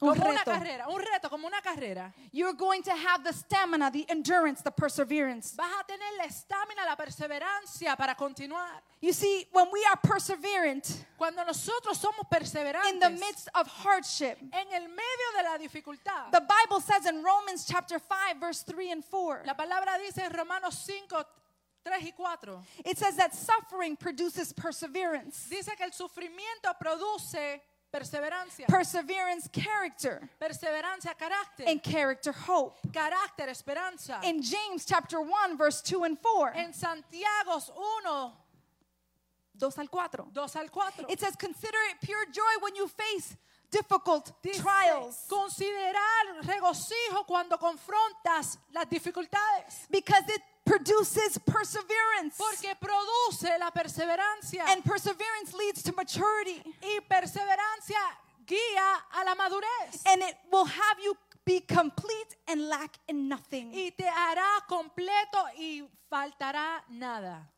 [0.00, 0.50] Un como una reto.
[0.52, 4.70] carrera, un reto como una carrera, you're going to have the stamina, the endurance, the
[4.70, 5.54] perseverance.
[5.56, 8.82] vas a tener la estamina, la perseverancia para continuar.
[9.00, 14.38] You see, when we are perseverant Cuando nosotros somos in the perseverantes midst of hardship,
[14.52, 18.90] en el medio de la dificultad, the Bible says in Romans chapter 5, verse 3
[18.92, 21.24] and 4, la palabra dice en Romanos 5,
[21.84, 28.66] 3 y 4, it says that suffering produces perseverance, dice que el sufrimiento produce perseverancia,
[28.66, 32.76] perseverance, character, perseverancia, carácter, and character, hope.
[32.92, 34.20] carácter, esperanza.
[34.24, 37.58] In James chapter 1, verse 2 and 4, En Santiago
[38.04, 38.32] 1,
[39.56, 41.06] 2 al 4, 2 al 4.
[41.08, 43.36] it says, Consider it pure joy when you face
[43.70, 49.86] difficult Dice, trials considerar regocijo cuando confrontas las dificultades.
[49.90, 52.36] because it produces perseverance.
[52.36, 54.64] Porque produce la perseverancia.
[54.68, 56.62] And perseverance leads to maturity.
[56.82, 57.98] y perseverancia
[58.46, 60.02] guía a la madurez.
[60.06, 63.72] And it will have you be complete and lack in nothing.
[63.72, 67.48] Y te hará completo y faltará nada.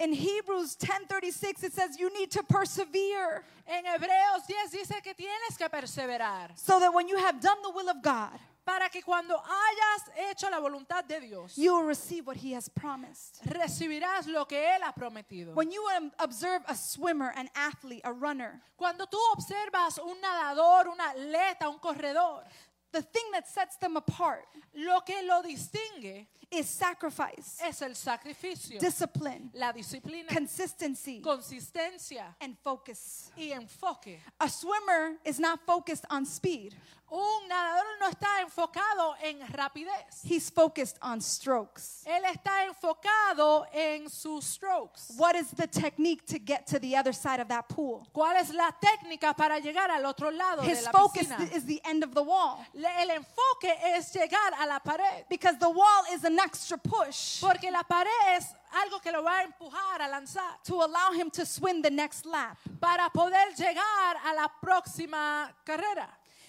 [0.00, 5.58] In Hebrews 10:36 it says you need to persevere En Hebreos 10 dice que tienes
[5.58, 9.34] que perseverar so that when you have done the will of God, para que cuando
[9.34, 13.40] hayas hecho la voluntad de Dios, you will receive what he has promised.
[13.46, 15.54] recibirás lo que Él ha prometido.
[15.54, 20.88] When you um, observe a swimmer, an athlete, a runner, Cuando tú observas un nadador,
[20.88, 22.44] un atleta, un corredor,
[22.92, 28.78] the thing that sets them apart lo que lo distingue is sacrifice, es el sacrificio,
[28.80, 33.30] discipline, la disciplina, consistency, consistencia and focus.
[33.36, 34.18] y enfoque.
[34.40, 36.74] A swimmer is not focused on speed.
[37.10, 40.22] Un nadador no está enfocado en rapidez.
[40.24, 42.04] He's focused on strokes.
[42.06, 45.14] Él está enfocado en sus strokes.
[45.16, 48.06] What is the technique to get to the other side of that pool?
[48.14, 51.50] ¿Cuál es la técnica para llegar al otro lado de His la focus piscina?
[51.56, 55.58] is the end of the wall Le- El enfoque es llegar a la pared, because
[55.58, 58.46] the wall is an extra push porque la pared es
[58.84, 62.26] algo que lo va a empujar a lanzar to allow him to swim the next
[62.26, 62.56] lap.
[62.80, 66.08] para poder llegar a la próxima carrera.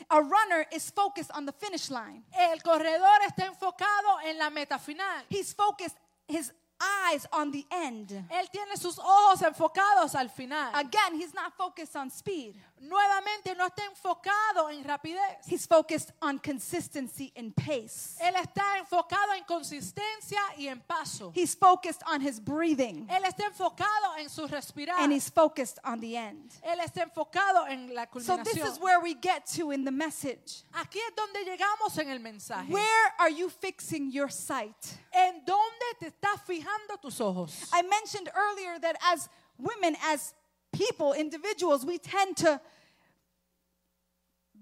[0.10, 2.24] A runner is focused on the finish line.
[2.34, 5.24] El corredor está enfocado en la meta final.
[5.30, 5.98] He's focused
[6.28, 8.10] his eyes on the end.
[8.32, 10.72] Él tiene sus ojos enfocados al final.
[10.74, 12.56] Again, he's not focused on speed.
[12.82, 15.46] Nuevamente no está enfocado en rapidez.
[15.46, 18.18] He's focused on consistency and pace.
[18.22, 21.32] Él está enfocado en consistencia y en paso.
[21.36, 24.96] He's focused on his breathing Él está enfocado en su respirar.
[25.00, 26.54] and he's focused on the end.
[26.64, 30.64] Él está enfocado en la So this is where we get to in the message.
[30.74, 32.70] Aquí es donde llegamos en el mensaje.
[32.70, 35.00] Where are you fixing your sight?
[35.14, 37.70] ¿En dónde te estás fijando tus ojos?
[37.74, 40.34] I mentioned earlier that as women, as
[40.72, 42.60] people, individuals, we tend to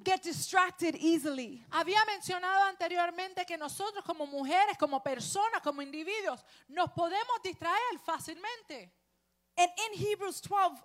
[0.03, 1.63] get distracted easily.
[1.71, 8.89] Había mencionado anteriormente que nosotros como mujeres, como personas, como individuos, nos podemos distraer fácilmente.
[9.57, 10.77] And in Hebrews 12,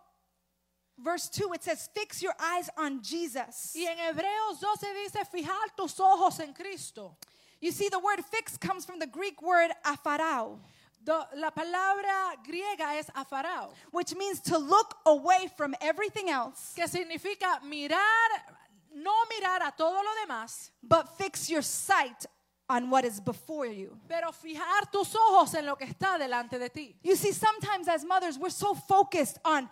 [0.99, 3.75] verse 2, it says, Fix your eyes on Jesus.
[3.77, 7.17] Y en Hebreos 12 dice, fijar tus ojos en Cristo.
[7.61, 10.59] You see, the word fix comes from the Greek word afarao,
[11.05, 16.85] Do- la palabra griega es afarao, which means to look away from everything else, que
[16.87, 18.29] significa mirar,
[18.95, 22.27] no mirar a todo lo demás, but fix your sight
[22.69, 23.99] on what is before you.
[24.09, 26.97] pero fijar tus ojos en lo que está delante de ti.
[27.03, 29.69] You see, sometimes as mothers, we're so focused on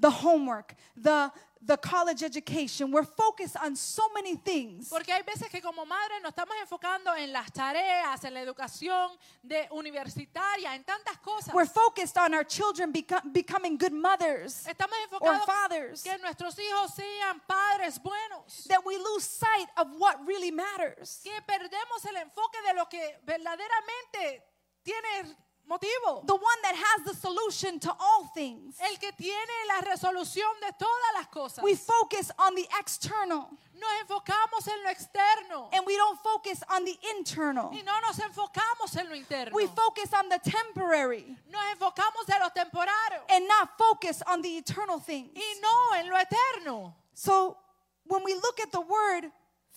[0.00, 1.30] the homework, the,
[1.64, 2.90] the college education.
[2.90, 4.88] We're focused on so many things.
[4.88, 9.10] Porque hay veces que como madres nos estamos enfocando en las tareas, en la educación
[9.42, 11.54] de universitaria, en tantas cosas.
[11.54, 16.58] We're focused on our children beco- becoming good mothers Estamos or enfocados fathers que nuestros
[16.58, 18.64] hijos sean padres buenos.
[18.68, 21.20] that we lose sight of what really matters.
[21.22, 24.42] Que perdemos el enfoque de lo que verdaderamente
[24.82, 25.36] tiene
[25.72, 26.26] motivo.
[26.26, 28.76] The one that has the solution to all things.
[28.80, 31.62] El que tiene la resolución de todas las cosas.
[31.64, 36.84] We focus on the external Nos enfocamos en lo externo and we don't focus on
[36.84, 37.70] the internal.
[37.72, 39.52] y no nos enfocamos en lo interno.
[39.54, 44.58] We focus on the temporary Nos enfocamos en lo temporario and not focus on the
[44.58, 45.30] eternal things.
[45.34, 46.94] y no en lo eterno.
[47.14, 47.56] So
[48.04, 49.30] when we look at the word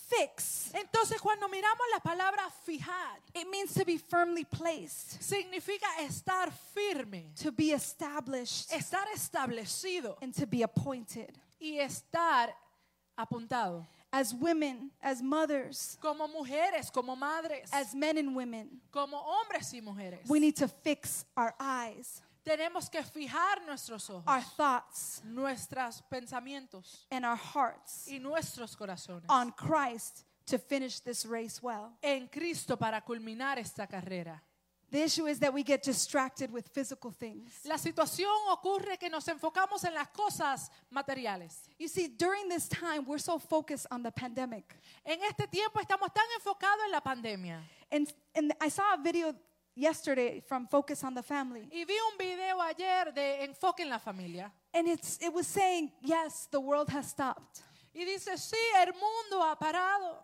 [0.08, 6.50] fix, Entonces cuando miramos la palabra fijar, it means to be firmly placed, significa estar
[6.74, 11.36] firme, to be established, estar establecido and to be appointed.
[11.60, 12.50] y estar
[13.18, 13.86] apuntado.
[14.12, 19.80] As women, as mothers, Como mujeres, como madres, as men and women, como hombres y
[19.80, 26.00] mujeres, we need to fix our eyes, tenemos que fijar nuestros ojos, our thoughts, nuestros
[26.08, 31.92] pensamientos and our hearts y nuestros corazones on Christ to finish this race well.
[32.02, 34.40] en Cristo para culminar esta carrera.
[34.92, 37.52] The issue is that we get distracted with physical things.
[37.64, 41.68] La situación ocurre que nos enfocamos en las cosas materiales.
[41.76, 44.76] You see, during this time, we're so focused on the pandemic.
[45.04, 47.60] En este tiempo estamos tan enfocados en la pandemia.
[47.90, 48.06] And,
[48.36, 49.34] and I saw a video
[49.76, 51.68] yesterday from Focus on the Family.
[51.70, 54.50] Y vi un video ayer de Enfoque en la Familia.
[54.74, 57.62] And it's, it was saying, yes, the world has stopped.
[57.94, 60.16] Y dice, sí, el mundo ha parado.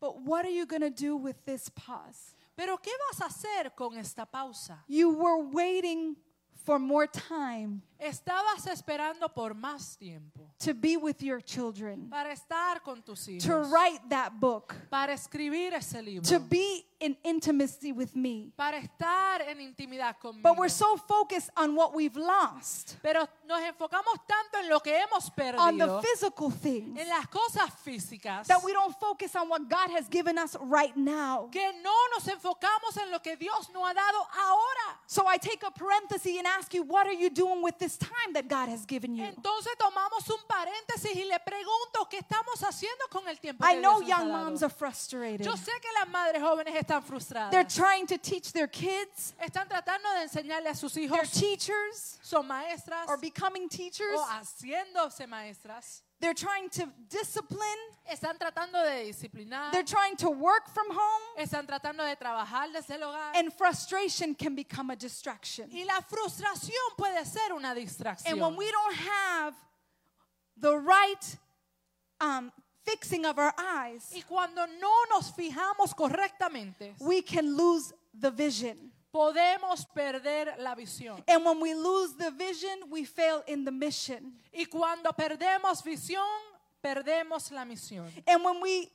[0.00, 2.34] But what are you going to do with this pause?
[2.56, 4.78] Pero ¿qué vas a hacer con esta pausa?
[4.88, 6.16] You were waiting
[6.64, 12.82] for more time Estabas esperando por más tiempo to be with your children, para estar
[12.82, 18.14] con tus to write that book, para escribir ese libro, to be in intimacy with
[18.14, 18.52] me.
[18.56, 20.42] para estar en intimidad conmigo.
[20.42, 24.92] But we're so focused on what we've lost, Pero nos enfocamos tanto en lo que
[24.92, 29.68] hemos on the physical things, en las cosas físicas, that we don't focus on what
[29.68, 31.48] God has given us right now.
[31.50, 34.98] que no nos enfocamos en lo que Dios nos ha dado ahora.
[35.06, 38.32] So I take a parenthesis and ask you, what are you doing with this time
[38.32, 39.24] that God has given you?
[39.24, 43.80] Entonces tomamos un paréntesis y le pregunto qué estamos haciendo con el tiempo I que
[43.82, 44.44] know Dios nos ha young dado?
[44.44, 45.44] moms are frustrated.
[45.44, 47.50] Yo sé que las madres jóvenes están frustradas.
[47.50, 52.18] They're trying to teach their kids, están tratando de enseñarle a sus their hijos, teachers,
[52.22, 54.16] son maestras or becoming teachers.
[54.18, 56.02] o haciéndose maestras.
[56.20, 57.60] They're trying to discipline.
[58.10, 61.22] Están tratando de disciplinar, They're trying to work from home.
[61.38, 63.34] están tratando de trabajar desde el hogar.
[63.34, 65.68] And frustration can become a distraction.
[65.70, 68.32] y la frustración puede ser una distracción.
[68.32, 69.54] And when we don't have
[70.56, 71.36] the right
[72.20, 72.52] um,
[72.84, 78.92] fixing of our eyes, y cuando no nos fijamos correctamente, we can lose the vision.
[79.16, 81.22] Podemos perder la visión.
[81.26, 84.34] And when we lose the vision, we fail in the mission.
[84.52, 86.20] Y cuando perdemos visión,
[86.82, 88.06] perdemos la misión.
[88.26, 88.90] And when we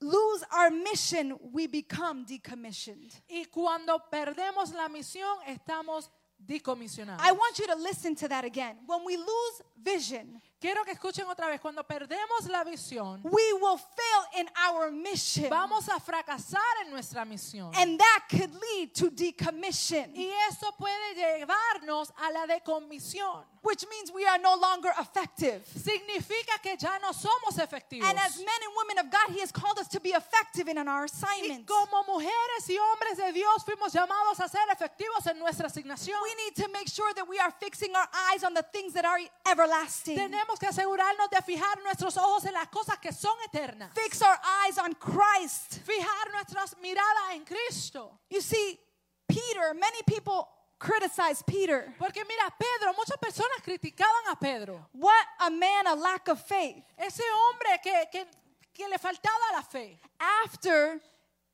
[0.00, 3.12] lose our mission, we become decommissioned.
[3.28, 6.08] Y cuando perdemos la misión, estamos
[6.42, 7.20] decomisionados.
[7.20, 8.78] I want you to listen to that again.
[8.86, 13.78] When we lose vision, Quiero que escuchen otra vez, cuando perdemos la visión, we will
[13.78, 15.48] fail in our mission.
[15.48, 17.72] vamos a fracasar en nuestra misión.
[17.76, 23.44] And that could lead to decommission, Y eso puede llevarnos a la decomisión.
[23.62, 25.62] which means we are no longer effective.
[25.66, 28.04] Significa que ya no somos efectivos.
[28.08, 30.78] And as men and women of God, He has called us to be effective in
[30.78, 31.66] our Y assignments.
[31.68, 36.16] como mujeres y hombres de Dios fuimos llamados a ser efectivos en nuestra asignación.
[36.22, 39.04] We need to make sure that we are fixing our eyes on the things that
[39.04, 40.16] are everlasting.
[40.16, 43.92] Tenemos que asegurarnos de fijar nuestros ojos en las cosas que son eternas.
[43.92, 45.80] Fix our eyes on Christ.
[45.84, 48.20] Fijar nuestras miradas en Cristo.
[48.30, 48.78] You see,
[49.26, 51.92] Peter, many people criticize Peter.
[51.98, 54.88] Porque mira, Pedro, muchas personas criticaban a Pedro.
[54.92, 56.84] What a man, a lack of faith.
[56.96, 58.26] Ese hombre que, que,
[58.72, 59.98] que le faltaba la fe.
[60.44, 61.00] After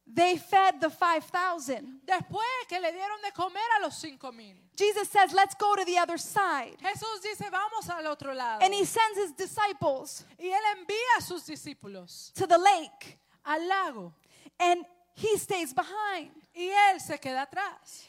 [0.07, 4.55] they fed the 5,000, Después que le dieron de comer a los cinco mil.
[4.77, 6.77] Jesus says, Let's go to the other side.
[6.83, 8.63] Jesús dice, vamos al otro lado.
[8.63, 13.67] And he sends his disciples Y él envía a sus discípulos to the lake, al
[13.67, 14.13] lago.
[14.61, 14.85] and
[15.15, 16.31] he stays behind.
[16.55, 18.05] Y él se queda atrás.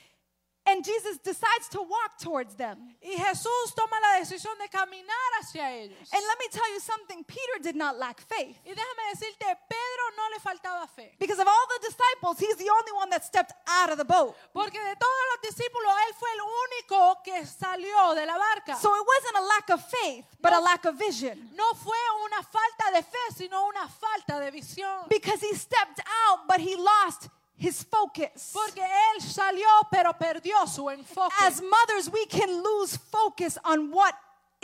[0.67, 2.77] And Jesus decides to walk towards them.
[2.99, 6.09] Y Jesús toma la decisión de caminar hacia ellos.
[6.11, 8.57] And let me tell you something Peter did not lack faith.
[8.65, 11.13] Y déjame decirte, Pedro no le faltaba fe.
[11.19, 14.35] Because of all the disciples, he's the only one that stepped out of the boat.
[14.53, 18.75] Porque de todos los discípulos, él fue el único que salió de la barca.
[18.77, 21.51] So it wasn't a lack of faith, but a lack of vision.
[21.55, 25.07] no fue una falta de fe, sino una falta de visión.
[25.09, 28.51] Because he stepped out, but he lost his focus.
[28.53, 31.33] Porque él salió, pero perdió su enfoque.
[31.39, 34.13] As mothers, we can lose focus on what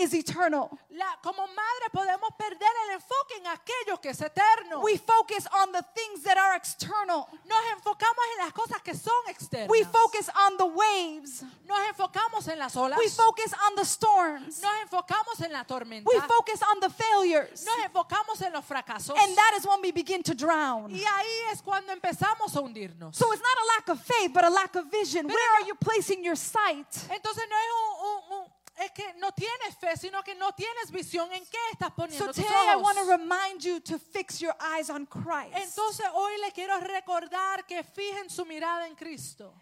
[0.01, 0.69] is eternal.
[0.89, 4.81] La- como madre podemos perder el enfoque en aquello que es eterno.
[4.81, 7.27] We focus on the things that are external.
[7.45, 9.69] Nos enfocamos en las cosas que son externas.
[9.69, 11.43] We focus on the waves.
[11.67, 12.97] Nos enfocamos en las olas.
[12.97, 14.61] We focus on the storms.
[14.61, 16.05] Nos enfocamos en la tormenta.
[16.11, 17.65] We focus on the failures.
[17.65, 19.15] Nos enfocamos en los fracasos.
[19.17, 20.91] And that is when we begin to drown.
[20.91, 23.15] y ahí es cuando empezamos a hundirnos.
[23.15, 25.27] So it's not a lack of faith, but a lack of vision.
[25.27, 26.87] Pero Where no- are you placing your sight?
[27.09, 28.40] Entonces no es un, un- un-
[28.83, 32.25] es que no tienes fe, sino que no tienes visión en qué estás So poniendo
[32.27, 32.83] tus today I ojos.
[32.83, 35.53] want to remind you to fix your eyes on Christ.
[35.55, 39.53] Entonces hoy le quiero recordar que fijen su mirada en Cristo.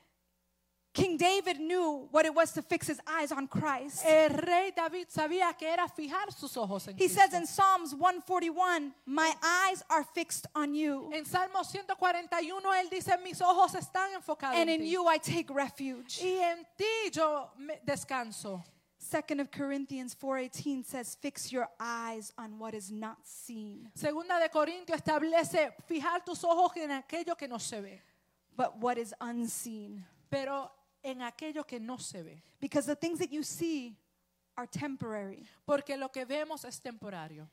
[0.91, 4.03] King David knew what it was to fix his eyes on Christ.
[4.05, 7.19] El rey David sabía que era fijar sus ojos en He Cristo.
[7.21, 13.17] says in Psalms 141, My eyes are fixed on you, En Salmo 141 él dice,
[13.23, 14.87] mis ojos están enfocados and en in ti.
[14.89, 16.21] you I take refuge.
[16.23, 17.51] Y en ti yo
[17.85, 18.63] descanso.
[19.09, 24.49] Second of Corinthians 4:18 says, Fix your eyes on what is not seen, Segunda de
[24.49, 28.01] Corintios establece fijar tus ojos en aquello que no se ve,
[28.55, 30.05] but what is unseen.
[30.29, 30.69] pero
[31.03, 32.43] en aquello que no se ve.
[32.59, 33.95] Because the things that you see
[34.55, 37.47] are temporary, Porque lo que vemos es temporario,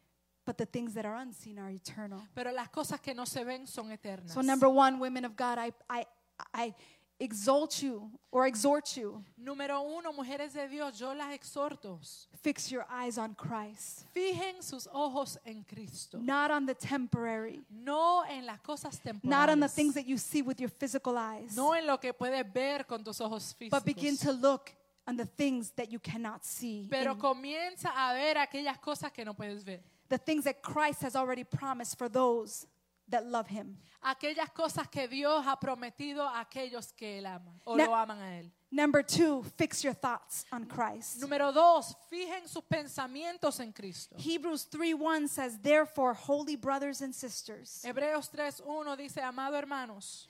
[0.45, 2.21] but the things that are unseen are eternal.
[2.35, 4.33] pero las cosas que no se ven son eternas.
[4.35, 6.05] So, number one, women of God, I, I,
[6.53, 6.75] I
[7.19, 9.23] exalt you or exhort you.
[9.43, 11.99] Número uno, mujeres de Dios, yo las exhorto.
[12.43, 18.23] Fix your eyes on Christ, Fijen sus ojos en Cristo, not on the temporary, no
[18.31, 21.73] en las cosas not on the things that you see with your physical eyes, no
[21.73, 24.73] en lo que puedes ver con tus ojos but begin to look
[25.09, 29.25] on the things that you cannot see, pero in comienza a ver aquellas cosas que
[29.25, 29.81] no puedes ver.
[30.09, 32.67] the things that Christ has already promised for those
[33.09, 33.77] that love Him.
[34.05, 38.19] Aquellas cosas que Dios ha prometido a aquellos que Él ama o Na- lo aman
[38.19, 38.51] a Él.
[38.71, 41.21] Number two, fix your thoughts on Christ.
[41.21, 44.17] Número dos, fijen sus pensamientos en Cristo.
[44.19, 50.27] Hebrews 3 1 says, Therefore, holy brothers and sisters, Hebreos 3.1 dice, amado hermanos,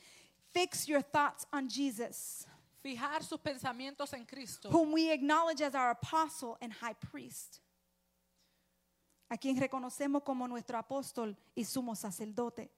[0.53, 2.47] fix your thoughts on Jesus,
[2.85, 7.61] fijar sus pensamientos en Cristo, whom we acknowledge as our apostle and high priest,
[9.29, 12.71] a quien reconocemos como nuestro apóstol y sumo sacerdote.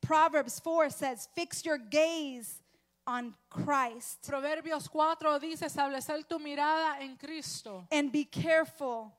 [0.00, 2.62] Proverbs 4 says, Fix your gaze
[3.06, 9.12] on Christ Proverbios 4 dice, establecer tu mirada en Cristo and be careful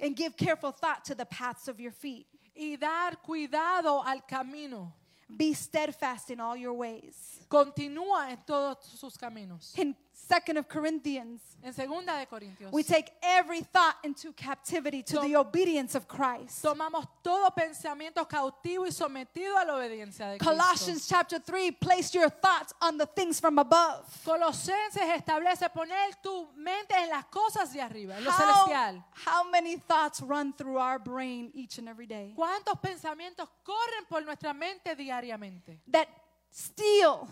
[0.00, 2.26] and give careful thought to the paths of your feet.
[2.54, 4.92] y dar cuidado al camino.
[5.28, 7.40] Be steadfast in all your ways.
[7.48, 9.72] Continúa en todos sus caminos.
[9.78, 9.94] In
[10.30, 15.34] 2nd of Corinthians, En segunda de Corintios, we take every thought into captivity to the
[15.36, 16.62] obedience of Christ.
[16.62, 20.44] tomamos todo pensamiento cautivo y sometido a la obediencia de Cristo.
[20.56, 24.06] Colossians chapter 3, place your thoughts on the things from above.
[24.24, 29.04] Colosenses establece poner tu mente en las cosas de arriba, en lo How, celestial.
[29.26, 34.22] how many thoughts run through our brain each and every day ¿Cuántos pensamientos corren por
[34.22, 35.80] nuestra mente diariamente?
[35.90, 36.06] that
[36.50, 37.28] steal,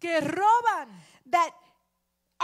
[0.00, 0.88] Que roban,
[1.30, 1.50] that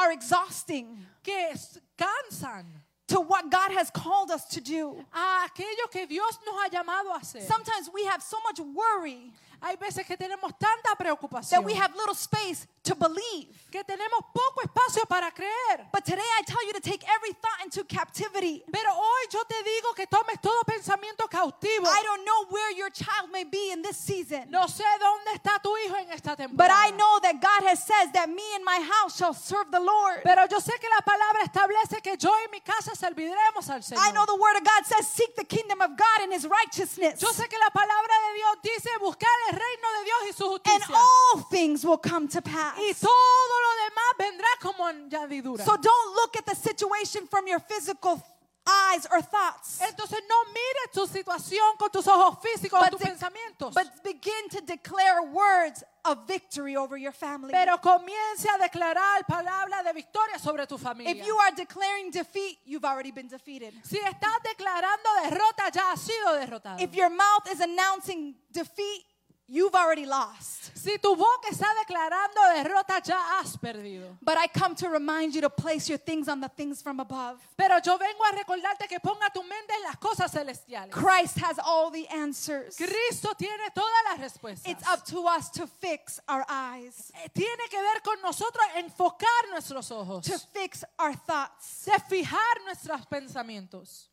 [0.00, 1.54] are exhausting que
[1.98, 2.64] cansan
[3.08, 4.96] to what God has called us to do?
[5.12, 7.42] a aquello que Dios nos ha llamado a hacer.
[7.42, 9.32] Sometimes we have so much worry
[9.62, 13.48] Hay veces que tenemos tanta that preocupación we have little space to believe.
[13.70, 15.86] que tenemos poco espacio para creer.
[15.92, 18.64] But today I tell you to take every thought into captivity.
[18.72, 21.86] Pero hoy yo te digo que tomes todo pensamiento cautivo.
[21.86, 24.50] I don't know where your child may be in this season.
[24.50, 26.88] No sé dónde está tu hijo en esta But temporada.
[26.88, 30.22] I know that God has says that me and my house shall serve the Lord.
[30.24, 34.00] Pero yo sé que la palabra establece que yo y mi casa serviremos al Señor.
[34.00, 37.20] I know the word of God says seek the kingdom of God and his righteousness.
[37.20, 40.44] Yo sé que la palabra de Dios dice buscar el reino de Dios y su
[40.52, 40.94] And justicia.
[40.96, 42.76] all things will come to pass.
[42.78, 45.64] Y todo lo demás vendrá como añadidura.
[45.64, 48.22] So don't look at the situation from your physical
[48.66, 49.80] eyes or thoughts.
[49.80, 53.74] Entonces no mires tu situación con tus ojos físicos, But tus pensamientos.
[53.74, 57.52] But begin to declare words of victory over your family.
[57.52, 61.10] Pero comience a declarar palabras de victoria sobre tu familia.
[61.10, 63.72] If you are declaring defeat, you've already been defeated.
[63.82, 66.80] si estás declarando derrota, ya has sido derrotado.
[66.80, 69.04] If your mouth is announcing defeat,
[69.50, 70.70] you've already lost.
[70.76, 74.16] si tu boca está declarando derrota, ya has perdido.
[74.22, 77.38] But I come to remind you to place your things on the things from above.
[77.56, 80.90] Pero yo vengo a recordarte que ponga tu mente en las cosas celestiales.
[80.92, 82.76] Christ has all the answers.
[82.76, 84.70] Cristo tiene todas las respuestas.
[84.70, 89.50] It's up to us to fix our eyes, Eh, Tiene que ver con nosotros enfocar
[89.50, 94.09] nuestros ojos, to fix our thoughts, de fijar nuestros pensamientos.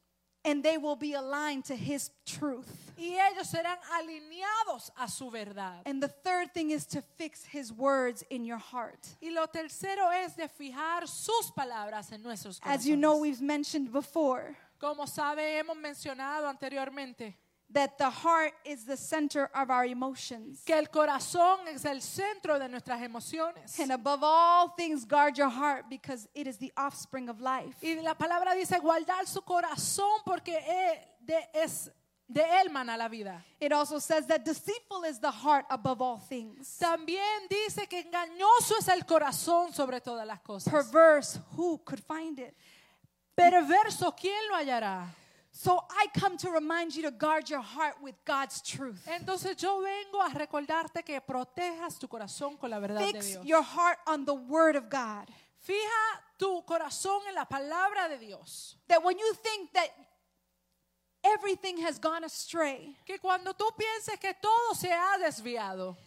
[0.48, 2.93] And they will be aligned to His truth.
[2.98, 5.82] Y ellos serán alineados a su verdad.
[5.86, 9.00] And the third thing is to fix His words in your heart.
[9.22, 12.74] Y lo tercero es de fijar sus palabras en nuestros corazones.
[12.74, 17.36] As you know, we've mentioned before Como sabe, hemos mencionado anteriormente
[17.70, 20.63] that the heart is the center of our emotions.
[20.65, 23.78] que el corazón es el centro de nuestras emociones.
[23.80, 27.76] And above all things, guard your heart because it is the offspring of life.
[27.82, 30.53] Y la palabra dice guardar su corazón porque
[31.20, 31.89] de- es
[32.30, 33.43] de él mana la vida.
[33.59, 36.78] It also says that deceitful is the heart above all things.
[36.80, 40.72] También dice que engañoso es el corazón sobre todas las cosas.
[40.72, 42.53] Perverse, who could find it?
[43.36, 45.05] Perverso, ¿quién lo hallará?
[45.60, 49.03] So I come to remind you to guard your heart with God's truth.
[49.08, 53.43] Entonces yo vengo a recordarte que protejas tu corazón con la verdad de Fix Dios.
[53.43, 55.28] your heart on the word of God.
[55.60, 58.76] Fija tu corazón en la palabra de Dios.
[58.88, 59.89] That when you think that
[61.24, 65.97] everything has gone astray, Que cuando tú pienses que todo se ha desviado,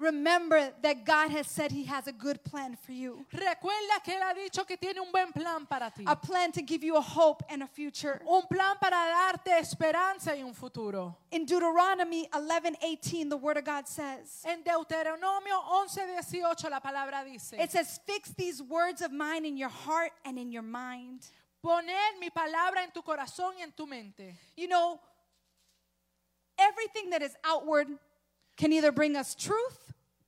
[0.00, 3.24] remember that God has said He has a good plan for you.
[3.32, 6.04] recuerda que Él ha dicho que tiene un buen plan para ti.
[6.06, 8.20] A plan to give you a hope and a future.
[8.28, 11.16] Un plan para darte esperanza y un futuro.
[11.30, 17.70] In Deuteronomy 11:18, the word of God says, En Deuteronomio 11:18 la palabra dice, it
[17.70, 21.30] says, "Fix these words of mine in your heart and in your mind."
[21.62, 24.34] poner mi palabra en tu corazón y en tu mente.
[24.56, 24.98] You know,
[26.58, 27.88] everything that is outward
[28.56, 29.79] can either bring us truth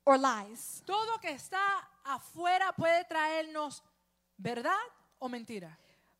[0.04, 0.82] or lies.
[0.86, 1.60] Todo que está
[2.04, 3.80] afuera puede traernos
[4.38, 4.72] verdad
[5.20, 5.76] o mentira.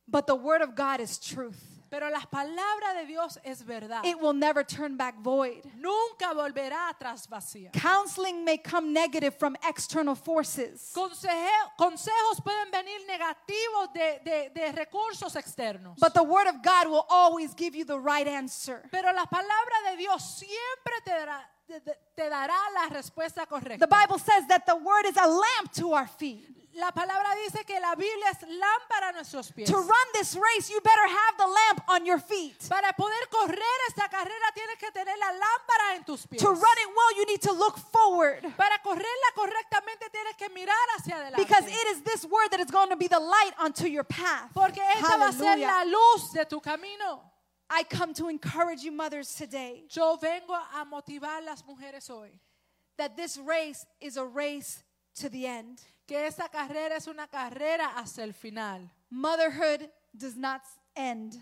[0.07, 1.57] But the word of God is truth.
[1.89, 4.03] Pero la palabra de Dios es verdad.
[4.03, 5.61] It will never turn back void.
[5.77, 7.71] Nunca volverá atrás vacía.
[7.71, 14.71] Counseling may come negative from external forces, Conseje- consejos pueden venir negativos de, de- de
[14.71, 15.99] recursos externos.
[15.99, 18.81] but the Word of God will always give you the right answer.
[18.91, 23.79] Pero la palabra de Dios siempre te dará, te- dará la respuesta correcta.
[23.79, 26.45] The Bible says that the Word is a lamp to our feet.
[26.75, 29.69] La palabra dice que la Biblia es lámpara a nuestros pies.
[29.69, 32.55] To run this race, you better have the lamp on your feet.
[32.67, 36.41] Para poder correr esta carrera tienes que tener la lámpara en tus pies.
[36.41, 38.41] To run it well, you need to look forward.
[38.57, 41.37] Para correrla correctamente tienes que mirar hacia adelante.
[41.45, 44.49] Because it is this word that is going to be the light unto your path.
[44.55, 45.67] Porque esta va a ser Hallelujah.
[45.67, 47.21] la luz de tu camino.
[47.75, 52.29] I come to encourage you, mothers, today Yo vengo a motivar las mujeres hoy.
[52.97, 54.83] that this race is a race
[55.15, 55.81] to the end.
[56.07, 58.81] Que esta carrera es una carrera hasta el final.
[59.09, 60.61] Motherhood does not
[60.95, 61.41] end.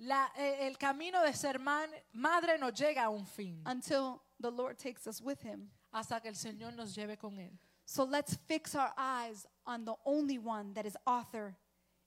[0.00, 4.50] La- eh, el camino de ser man- madre no llega a un fin until the
[4.50, 5.70] Lord takes us with him.
[5.92, 7.56] hasta que el Señor nos lleve con Él.
[7.86, 11.56] So let's fix our eyes on the only one that is author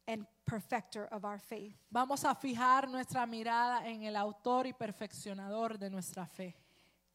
[0.08, 1.76] and perfecter of our faith.
[1.92, 6.56] Vamos a fijar nuestra mirada en el autor y perfeccionador de nuestra fe.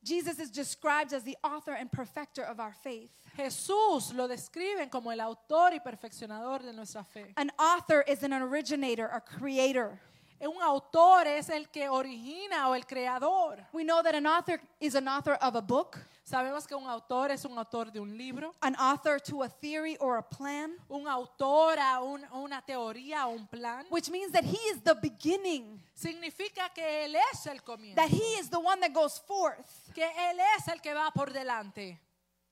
[0.05, 3.11] Jesus is described as the author and perfecter of our faith.
[3.39, 7.33] Jesús lo describen como el autor y perfeccionador de nuestra fe.
[7.37, 10.01] An author is an originator, a creator.
[10.43, 13.65] Un autor es el que origina o el creador.
[13.73, 17.31] We know that an author is an author of a book, Sabemos que un autor
[17.33, 21.07] es un autor de un libro, an author to a theory or a plan, un
[21.09, 23.85] autor a un- una teoría o un plan.
[23.91, 28.39] which means that he is the beginning, Significa que Él es el comienzo, that he
[28.39, 29.93] is the one that goes forth.
[29.95, 31.99] que Él es el que va por delante.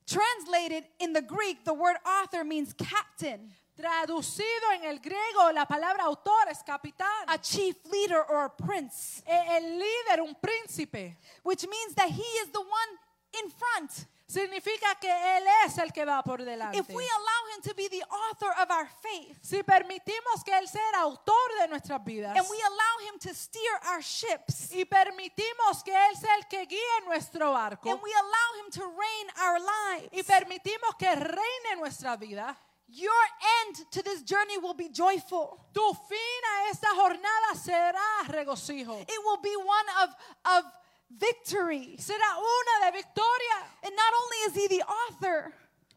[0.06, 6.04] Translated in the Greek, the word author means captain, Traducido en el griego, la palabra
[6.04, 9.22] autor es capitán, a chief leader or a prince.
[9.26, 11.16] e- el líder, un príncipe.
[11.42, 12.98] which means that he is the one
[13.42, 14.06] in front.
[14.26, 16.78] Significa que Él es el que va por delante.
[16.78, 20.68] If we allow him to be the author of our faith Si permitimos que Él
[20.68, 24.84] sea el autor de nuestras vidas and we allow him to steer our ships y
[24.84, 29.30] permitimos que Él sea el que guíe nuestro barco and we allow him to reign
[29.42, 32.56] our y lives, permitimos que reine nuestra vida,
[32.92, 33.22] your
[33.66, 35.58] end to this journey will be joyful.
[35.72, 39.00] tu fin a esta jornada será regocijo.
[39.02, 40.10] It will be one of,
[40.56, 40.64] of
[41.10, 41.96] victory.
[41.98, 43.58] Será una de victoria.
[43.84, 45.52] And not only is he the author,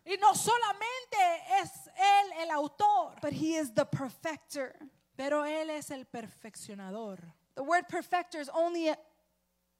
[0.05, 4.75] Y no solamente es Él el autor, but he is the perfecter.
[5.15, 7.19] pero Él es el perfeccionador.
[7.55, 8.95] The word perfecter is only uh,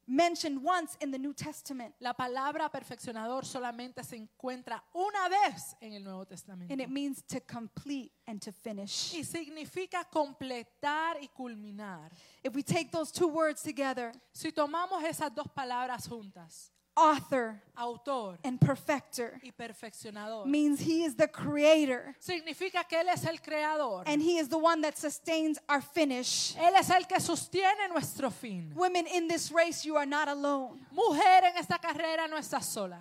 [0.06, 5.94] mentioned once in the New Testament, La palabra perfeccionador solamente se encuentra una vez en
[5.94, 6.72] el Nuevo Testamento.
[6.72, 9.14] and it means to complete and to finish.
[9.14, 12.10] Y significa completar y culminar.
[12.42, 18.38] If we take those two words together, Si tomamos esas dos palabras juntas, author autor
[18.44, 24.02] and perfecter, y perfeccionador, means he is the creator significa que Él es el creador.
[24.06, 26.54] and he is the one that sustains our finish.
[26.56, 28.72] Él es el que sostiene nuestro fin.
[28.74, 30.78] Women in this race, you are not alone.
[30.92, 32.98] Mujer en esta carrera no está sola.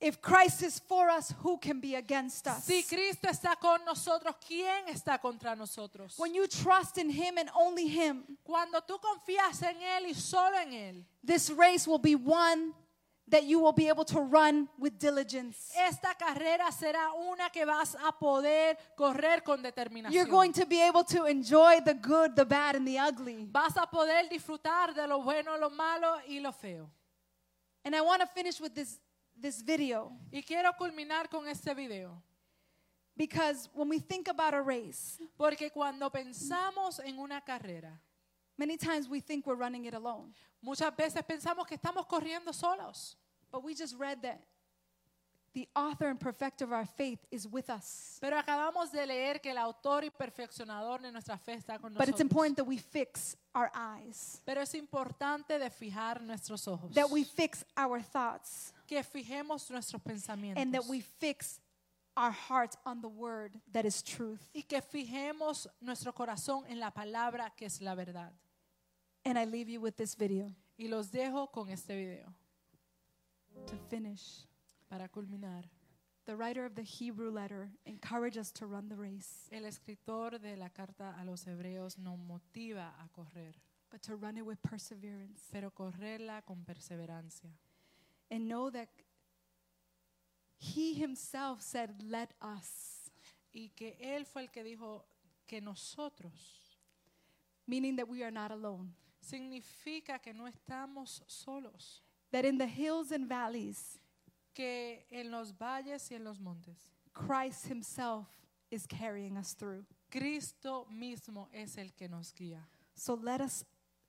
[0.00, 2.64] If Christ is for us, who can be against us?
[2.64, 6.18] Si Cristo está con nosotros, ¿quién está contra nosotros?
[6.18, 10.58] When you trust in him and only him, Cuando tú confías en Él y solo
[10.58, 12.74] en Él, this race will be one
[13.26, 15.72] that you will be able to run with diligence.
[15.76, 20.12] esta carrera será una que vas a poder correr con determinación.
[20.12, 23.48] You're going to be able to enjoy the good, the bad, and the ugly.
[23.50, 26.90] Vas a poder disfrutar de lo bueno, lo malo y lo feo.
[27.84, 28.98] And I want to finish with this,
[29.38, 32.22] this video Y quiero culminar con este video.
[33.16, 38.00] because when we think about a race, Porque cuando pensamos en una carrera,
[38.58, 40.34] many times we think we're running it alone.
[40.64, 43.16] Muchas veces pensamos que estamos corriendo solos.
[43.52, 44.40] But we just read that
[45.52, 48.18] the author and perfecter of our faith is with us.
[48.20, 52.08] Pero acabamos de leer que el autor y perfeccionador de nuestra fe está con But
[52.08, 52.20] it's nosotros.
[52.22, 56.92] important that we fix our eyes, Pero es importante de fijar nuestros ojos.
[56.94, 60.60] that we fix our thoughts, que fijemos nuestros pensamientos.
[60.60, 61.60] and that we fix
[62.16, 64.40] our hearts on the word that is truth.
[64.52, 68.32] y que fijemos nuestro corazón en la palabra que es la verdad.
[69.24, 72.32] And I leave you with this video Y los dejo con este video
[73.66, 74.46] to finish.
[74.90, 75.64] para culminar.
[76.26, 80.56] The writer of the Hebrew letter encourages us to run the race, El escritor de
[80.56, 83.54] la carta a los hebreos nos motiva a correr,
[83.90, 87.50] but to run it with perseverance pero correrla con perseverancia.
[88.30, 88.88] and know that
[90.56, 93.10] he himself said, Let us.
[93.54, 95.04] Y que él fue el que dijo
[95.46, 96.32] que nosotros,
[97.66, 98.92] meaning that we are not alone.
[99.24, 102.02] Significa que no estamos solos,
[102.32, 103.98] That in the hills and valleys,
[104.54, 108.26] que en los valles y en los montes, Christ Himself
[108.70, 109.84] is carrying us through.
[110.10, 112.60] Cristo mismo es el que nos guía.
[112.94, 113.64] So let us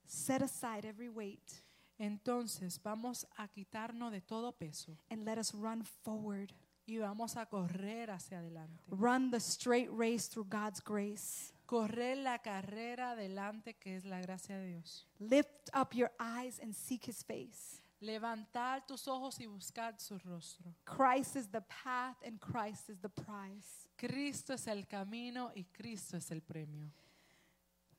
[0.05, 1.63] set aside every weight
[1.99, 6.51] Entonces vamos a quitarnos de todo peso and let us run forward.
[6.87, 8.83] y vamos a correr hacia adelante.
[8.89, 11.51] Run the straight race through God's grace.
[11.65, 15.07] Correr la carrera adelante que es la gracia de Dios.
[15.19, 17.81] Lift up your eyes and seek His face.
[18.01, 20.73] Levantar tus ojos y buscar su rostro.
[20.85, 23.87] Christ is the path and Christ is the prize.
[23.97, 26.91] Cristo es el camino y Cristo es el premio.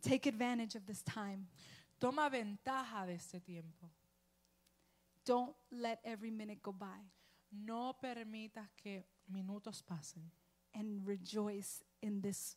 [0.03, 1.49] Take advantage of this time.
[1.99, 3.91] Toma ventaja de este tiempo.
[5.25, 7.03] Don't let every minute go by
[7.51, 10.31] No permitas que minutos pasen
[10.75, 12.57] and rejoice in this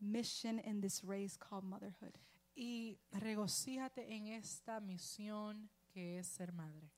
[0.00, 2.18] mission, in this race called motherhood.
[2.56, 6.90] y regocíjate en esta misión que es ser madre.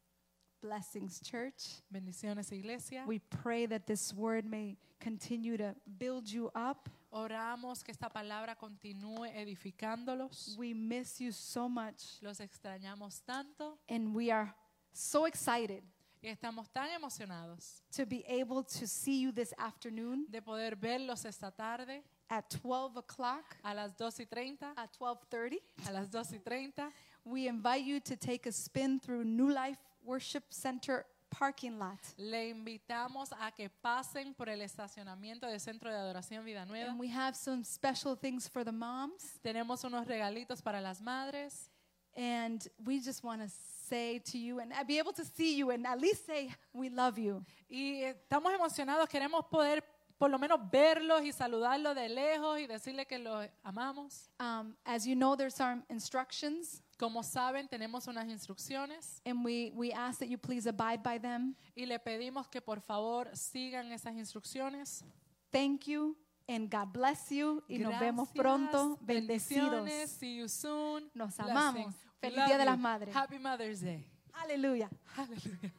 [0.61, 1.83] Blessings, church.
[1.93, 3.05] Bendiciones, iglesia.
[3.07, 6.89] We pray that this word may continue to build you up.
[7.13, 10.57] Oramos que esta palabra continúe edificándolos.
[10.59, 14.53] We miss you so much, Los extrañamos tanto and we are
[14.93, 15.83] so excited
[16.21, 21.25] y estamos tan emocionados to be able to see you this afternoon de poder verlos
[21.25, 24.73] esta tarde at 12 o'clock, a las 2 y 30.
[24.77, 25.59] at 12:30.
[25.89, 26.91] A las 2 y 30
[27.25, 31.99] We invite you to take a spin through New Life Worship Center parking lot.
[32.17, 36.91] le invitamos a que pasen por el estacionamiento del Centro de Adoración Vida Nueva.
[36.91, 39.39] And we have some special things for the moms.
[39.45, 41.69] Tenemos unos regalitos para las madres
[42.17, 43.49] And we just want to
[43.87, 47.19] say to you and be able to see you and at least say, We love
[47.19, 47.45] you.
[47.71, 49.85] y estamos emocionados, queremos poder
[50.19, 54.29] por lo menos verlos y saludarlos de lejos y decirle que los amamos.
[54.41, 59.93] Um, as you know, there's some instructions, Como saben, tenemos unas instrucciones and we, we
[59.93, 61.55] ask that you please abide by them.
[61.77, 65.05] y le pedimos que por favor sigan esas instrucciones.
[65.53, 66.17] Thank you,
[66.49, 67.63] and God bless you.
[67.69, 68.99] Y nos vemos Gracias, pronto.
[69.01, 69.89] Bendecidos.
[70.09, 71.09] See you soon.
[71.15, 71.51] Nos Blessings.
[71.57, 71.95] amamos.
[72.21, 72.71] Feliz Love Día de you.
[72.71, 73.15] las Madres.
[73.15, 74.05] Happy Mother's Day.
[74.33, 74.91] Hallelujah.
[75.17, 75.73] Hallelujah.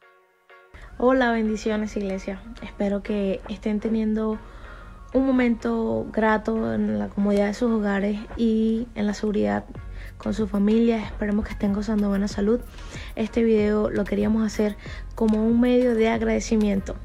[1.01, 2.41] Hola, bendiciones iglesia.
[2.61, 4.37] Espero que estén teniendo
[5.13, 9.63] un momento grato en la comodidad de sus hogares y en la seguridad
[10.17, 11.01] con su familia.
[11.01, 12.59] Esperemos que estén gozando buena salud.
[13.15, 14.75] Este video lo queríamos hacer
[15.15, 16.97] como un medio de agradecimiento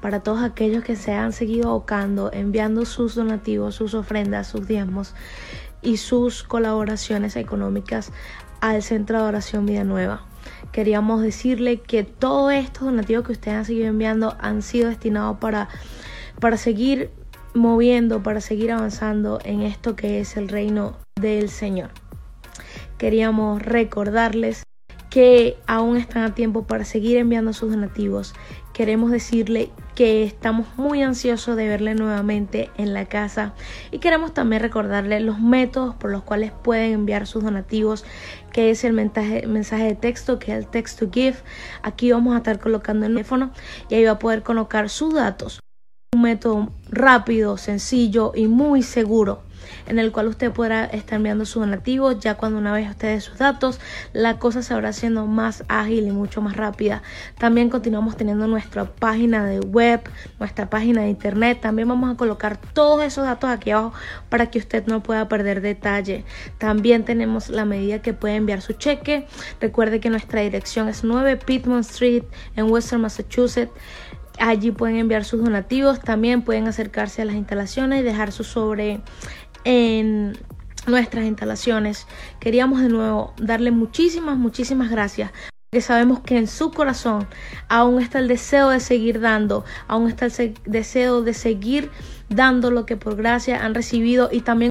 [0.00, 5.14] para todos aquellos que se han seguido ahocando, enviando sus donativos, sus ofrendas, sus diezmos
[5.82, 8.12] y sus colaboraciones económicas
[8.62, 10.24] al Centro de Adoración Vida Nueva.
[10.72, 15.68] Queríamos decirle que todos estos donativos que ustedes han seguido enviando han sido destinados para,
[16.40, 17.10] para seguir
[17.54, 21.90] moviendo, para seguir avanzando en esto que es el reino del Señor.
[22.98, 24.64] Queríamos recordarles
[25.10, 28.34] que aún están a tiempo para seguir enviando sus donativos.
[28.74, 33.54] Queremos decirle que estamos muy ansiosos de verle nuevamente en la casa
[33.90, 38.04] y queremos también recordarle los métodos por los cuales pueden enviar sus donativos,
[38.52, 41.38] que es el mensaje, mensaje de texto, que es el text to give.
[41.82, 43.52] Aquí vamos a estar colocando el teléfono
[43.88, 45.60] y ahí va a poder colocar sus datos.
[46.14, 49.46] Un método rápido, sencillo y muy seguro
[49.86, 52.20] en el cual usted podrá estar enviando sus donativos.
[52.20, 53.80] Ya cuando una vez ustedes sus datos,
[54.12, 57.02] la cosa se habrá siendo más ágil y mucho más rápida.
[57.38, 60.00] También continuamos teniendo nuestra página de web,
[60.38, 61.60] nuestra página de internet.
[61.60, 63.92] También vamos a colocar todos esos datos aquí abajo
[64.28, 66.24] para que usted no pueda perder detalle.
[66.58, 69.26] También tenemos la medida que puede enviar su cheque.
[69.60, 72.24] Recuerde que nuestra dirección es 9 Pittman Street
[72.56, 73.72] en Western Massachusetts.
[74.38, 79.00] Allí pueden enviar sus donativos, también pueden acercarse a las instalaciones y dejar su sobre
[79.66, 80.38] en
[80.86, 82.06] nuestras instalaciones.
[82.40, 85.32] Queríamos de nuevo darle muchísimas, muchísimas gracias.
[85.68, 87.26] Porque sabemos que en su corazón
[87.68, 91.90] aún está el deseo de seguir dando, aún está el se- deseo de seguir
[92.28, 94.70] dando lo que por gracia han recibido y también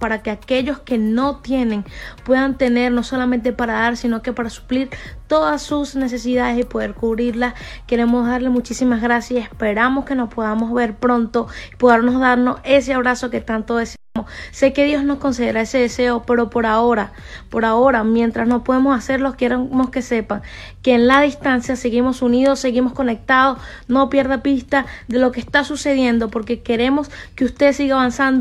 [0.00, 1.84] para que aquellos que no tienen
[2.24, 4.90] puedan tener no solamente para dar, sino que para suplir
[5.28, 7.54] todas sus necesidades y poder cubrirlas.
[7.86, 12.92] Queremos darle muchísimas gracias y esperamos que nos podamos ver pronto y podernos darnos ese
[12.92, 14.01] abrazo que tanto deseamos.
[14.50, 17.12] Sé que Dios nos concederá ese deseo, pero por ahora,
[17.48, 20.42] por ahora, mientras no podemos hacerlo, queremos que sepan
[20.82, 23.58] que en la distancia seguimos unidos, seguimos conectados,
[23.88, 28.22] no pierda pista de lo que está sucediendo, porque queremos que usted siga avanzando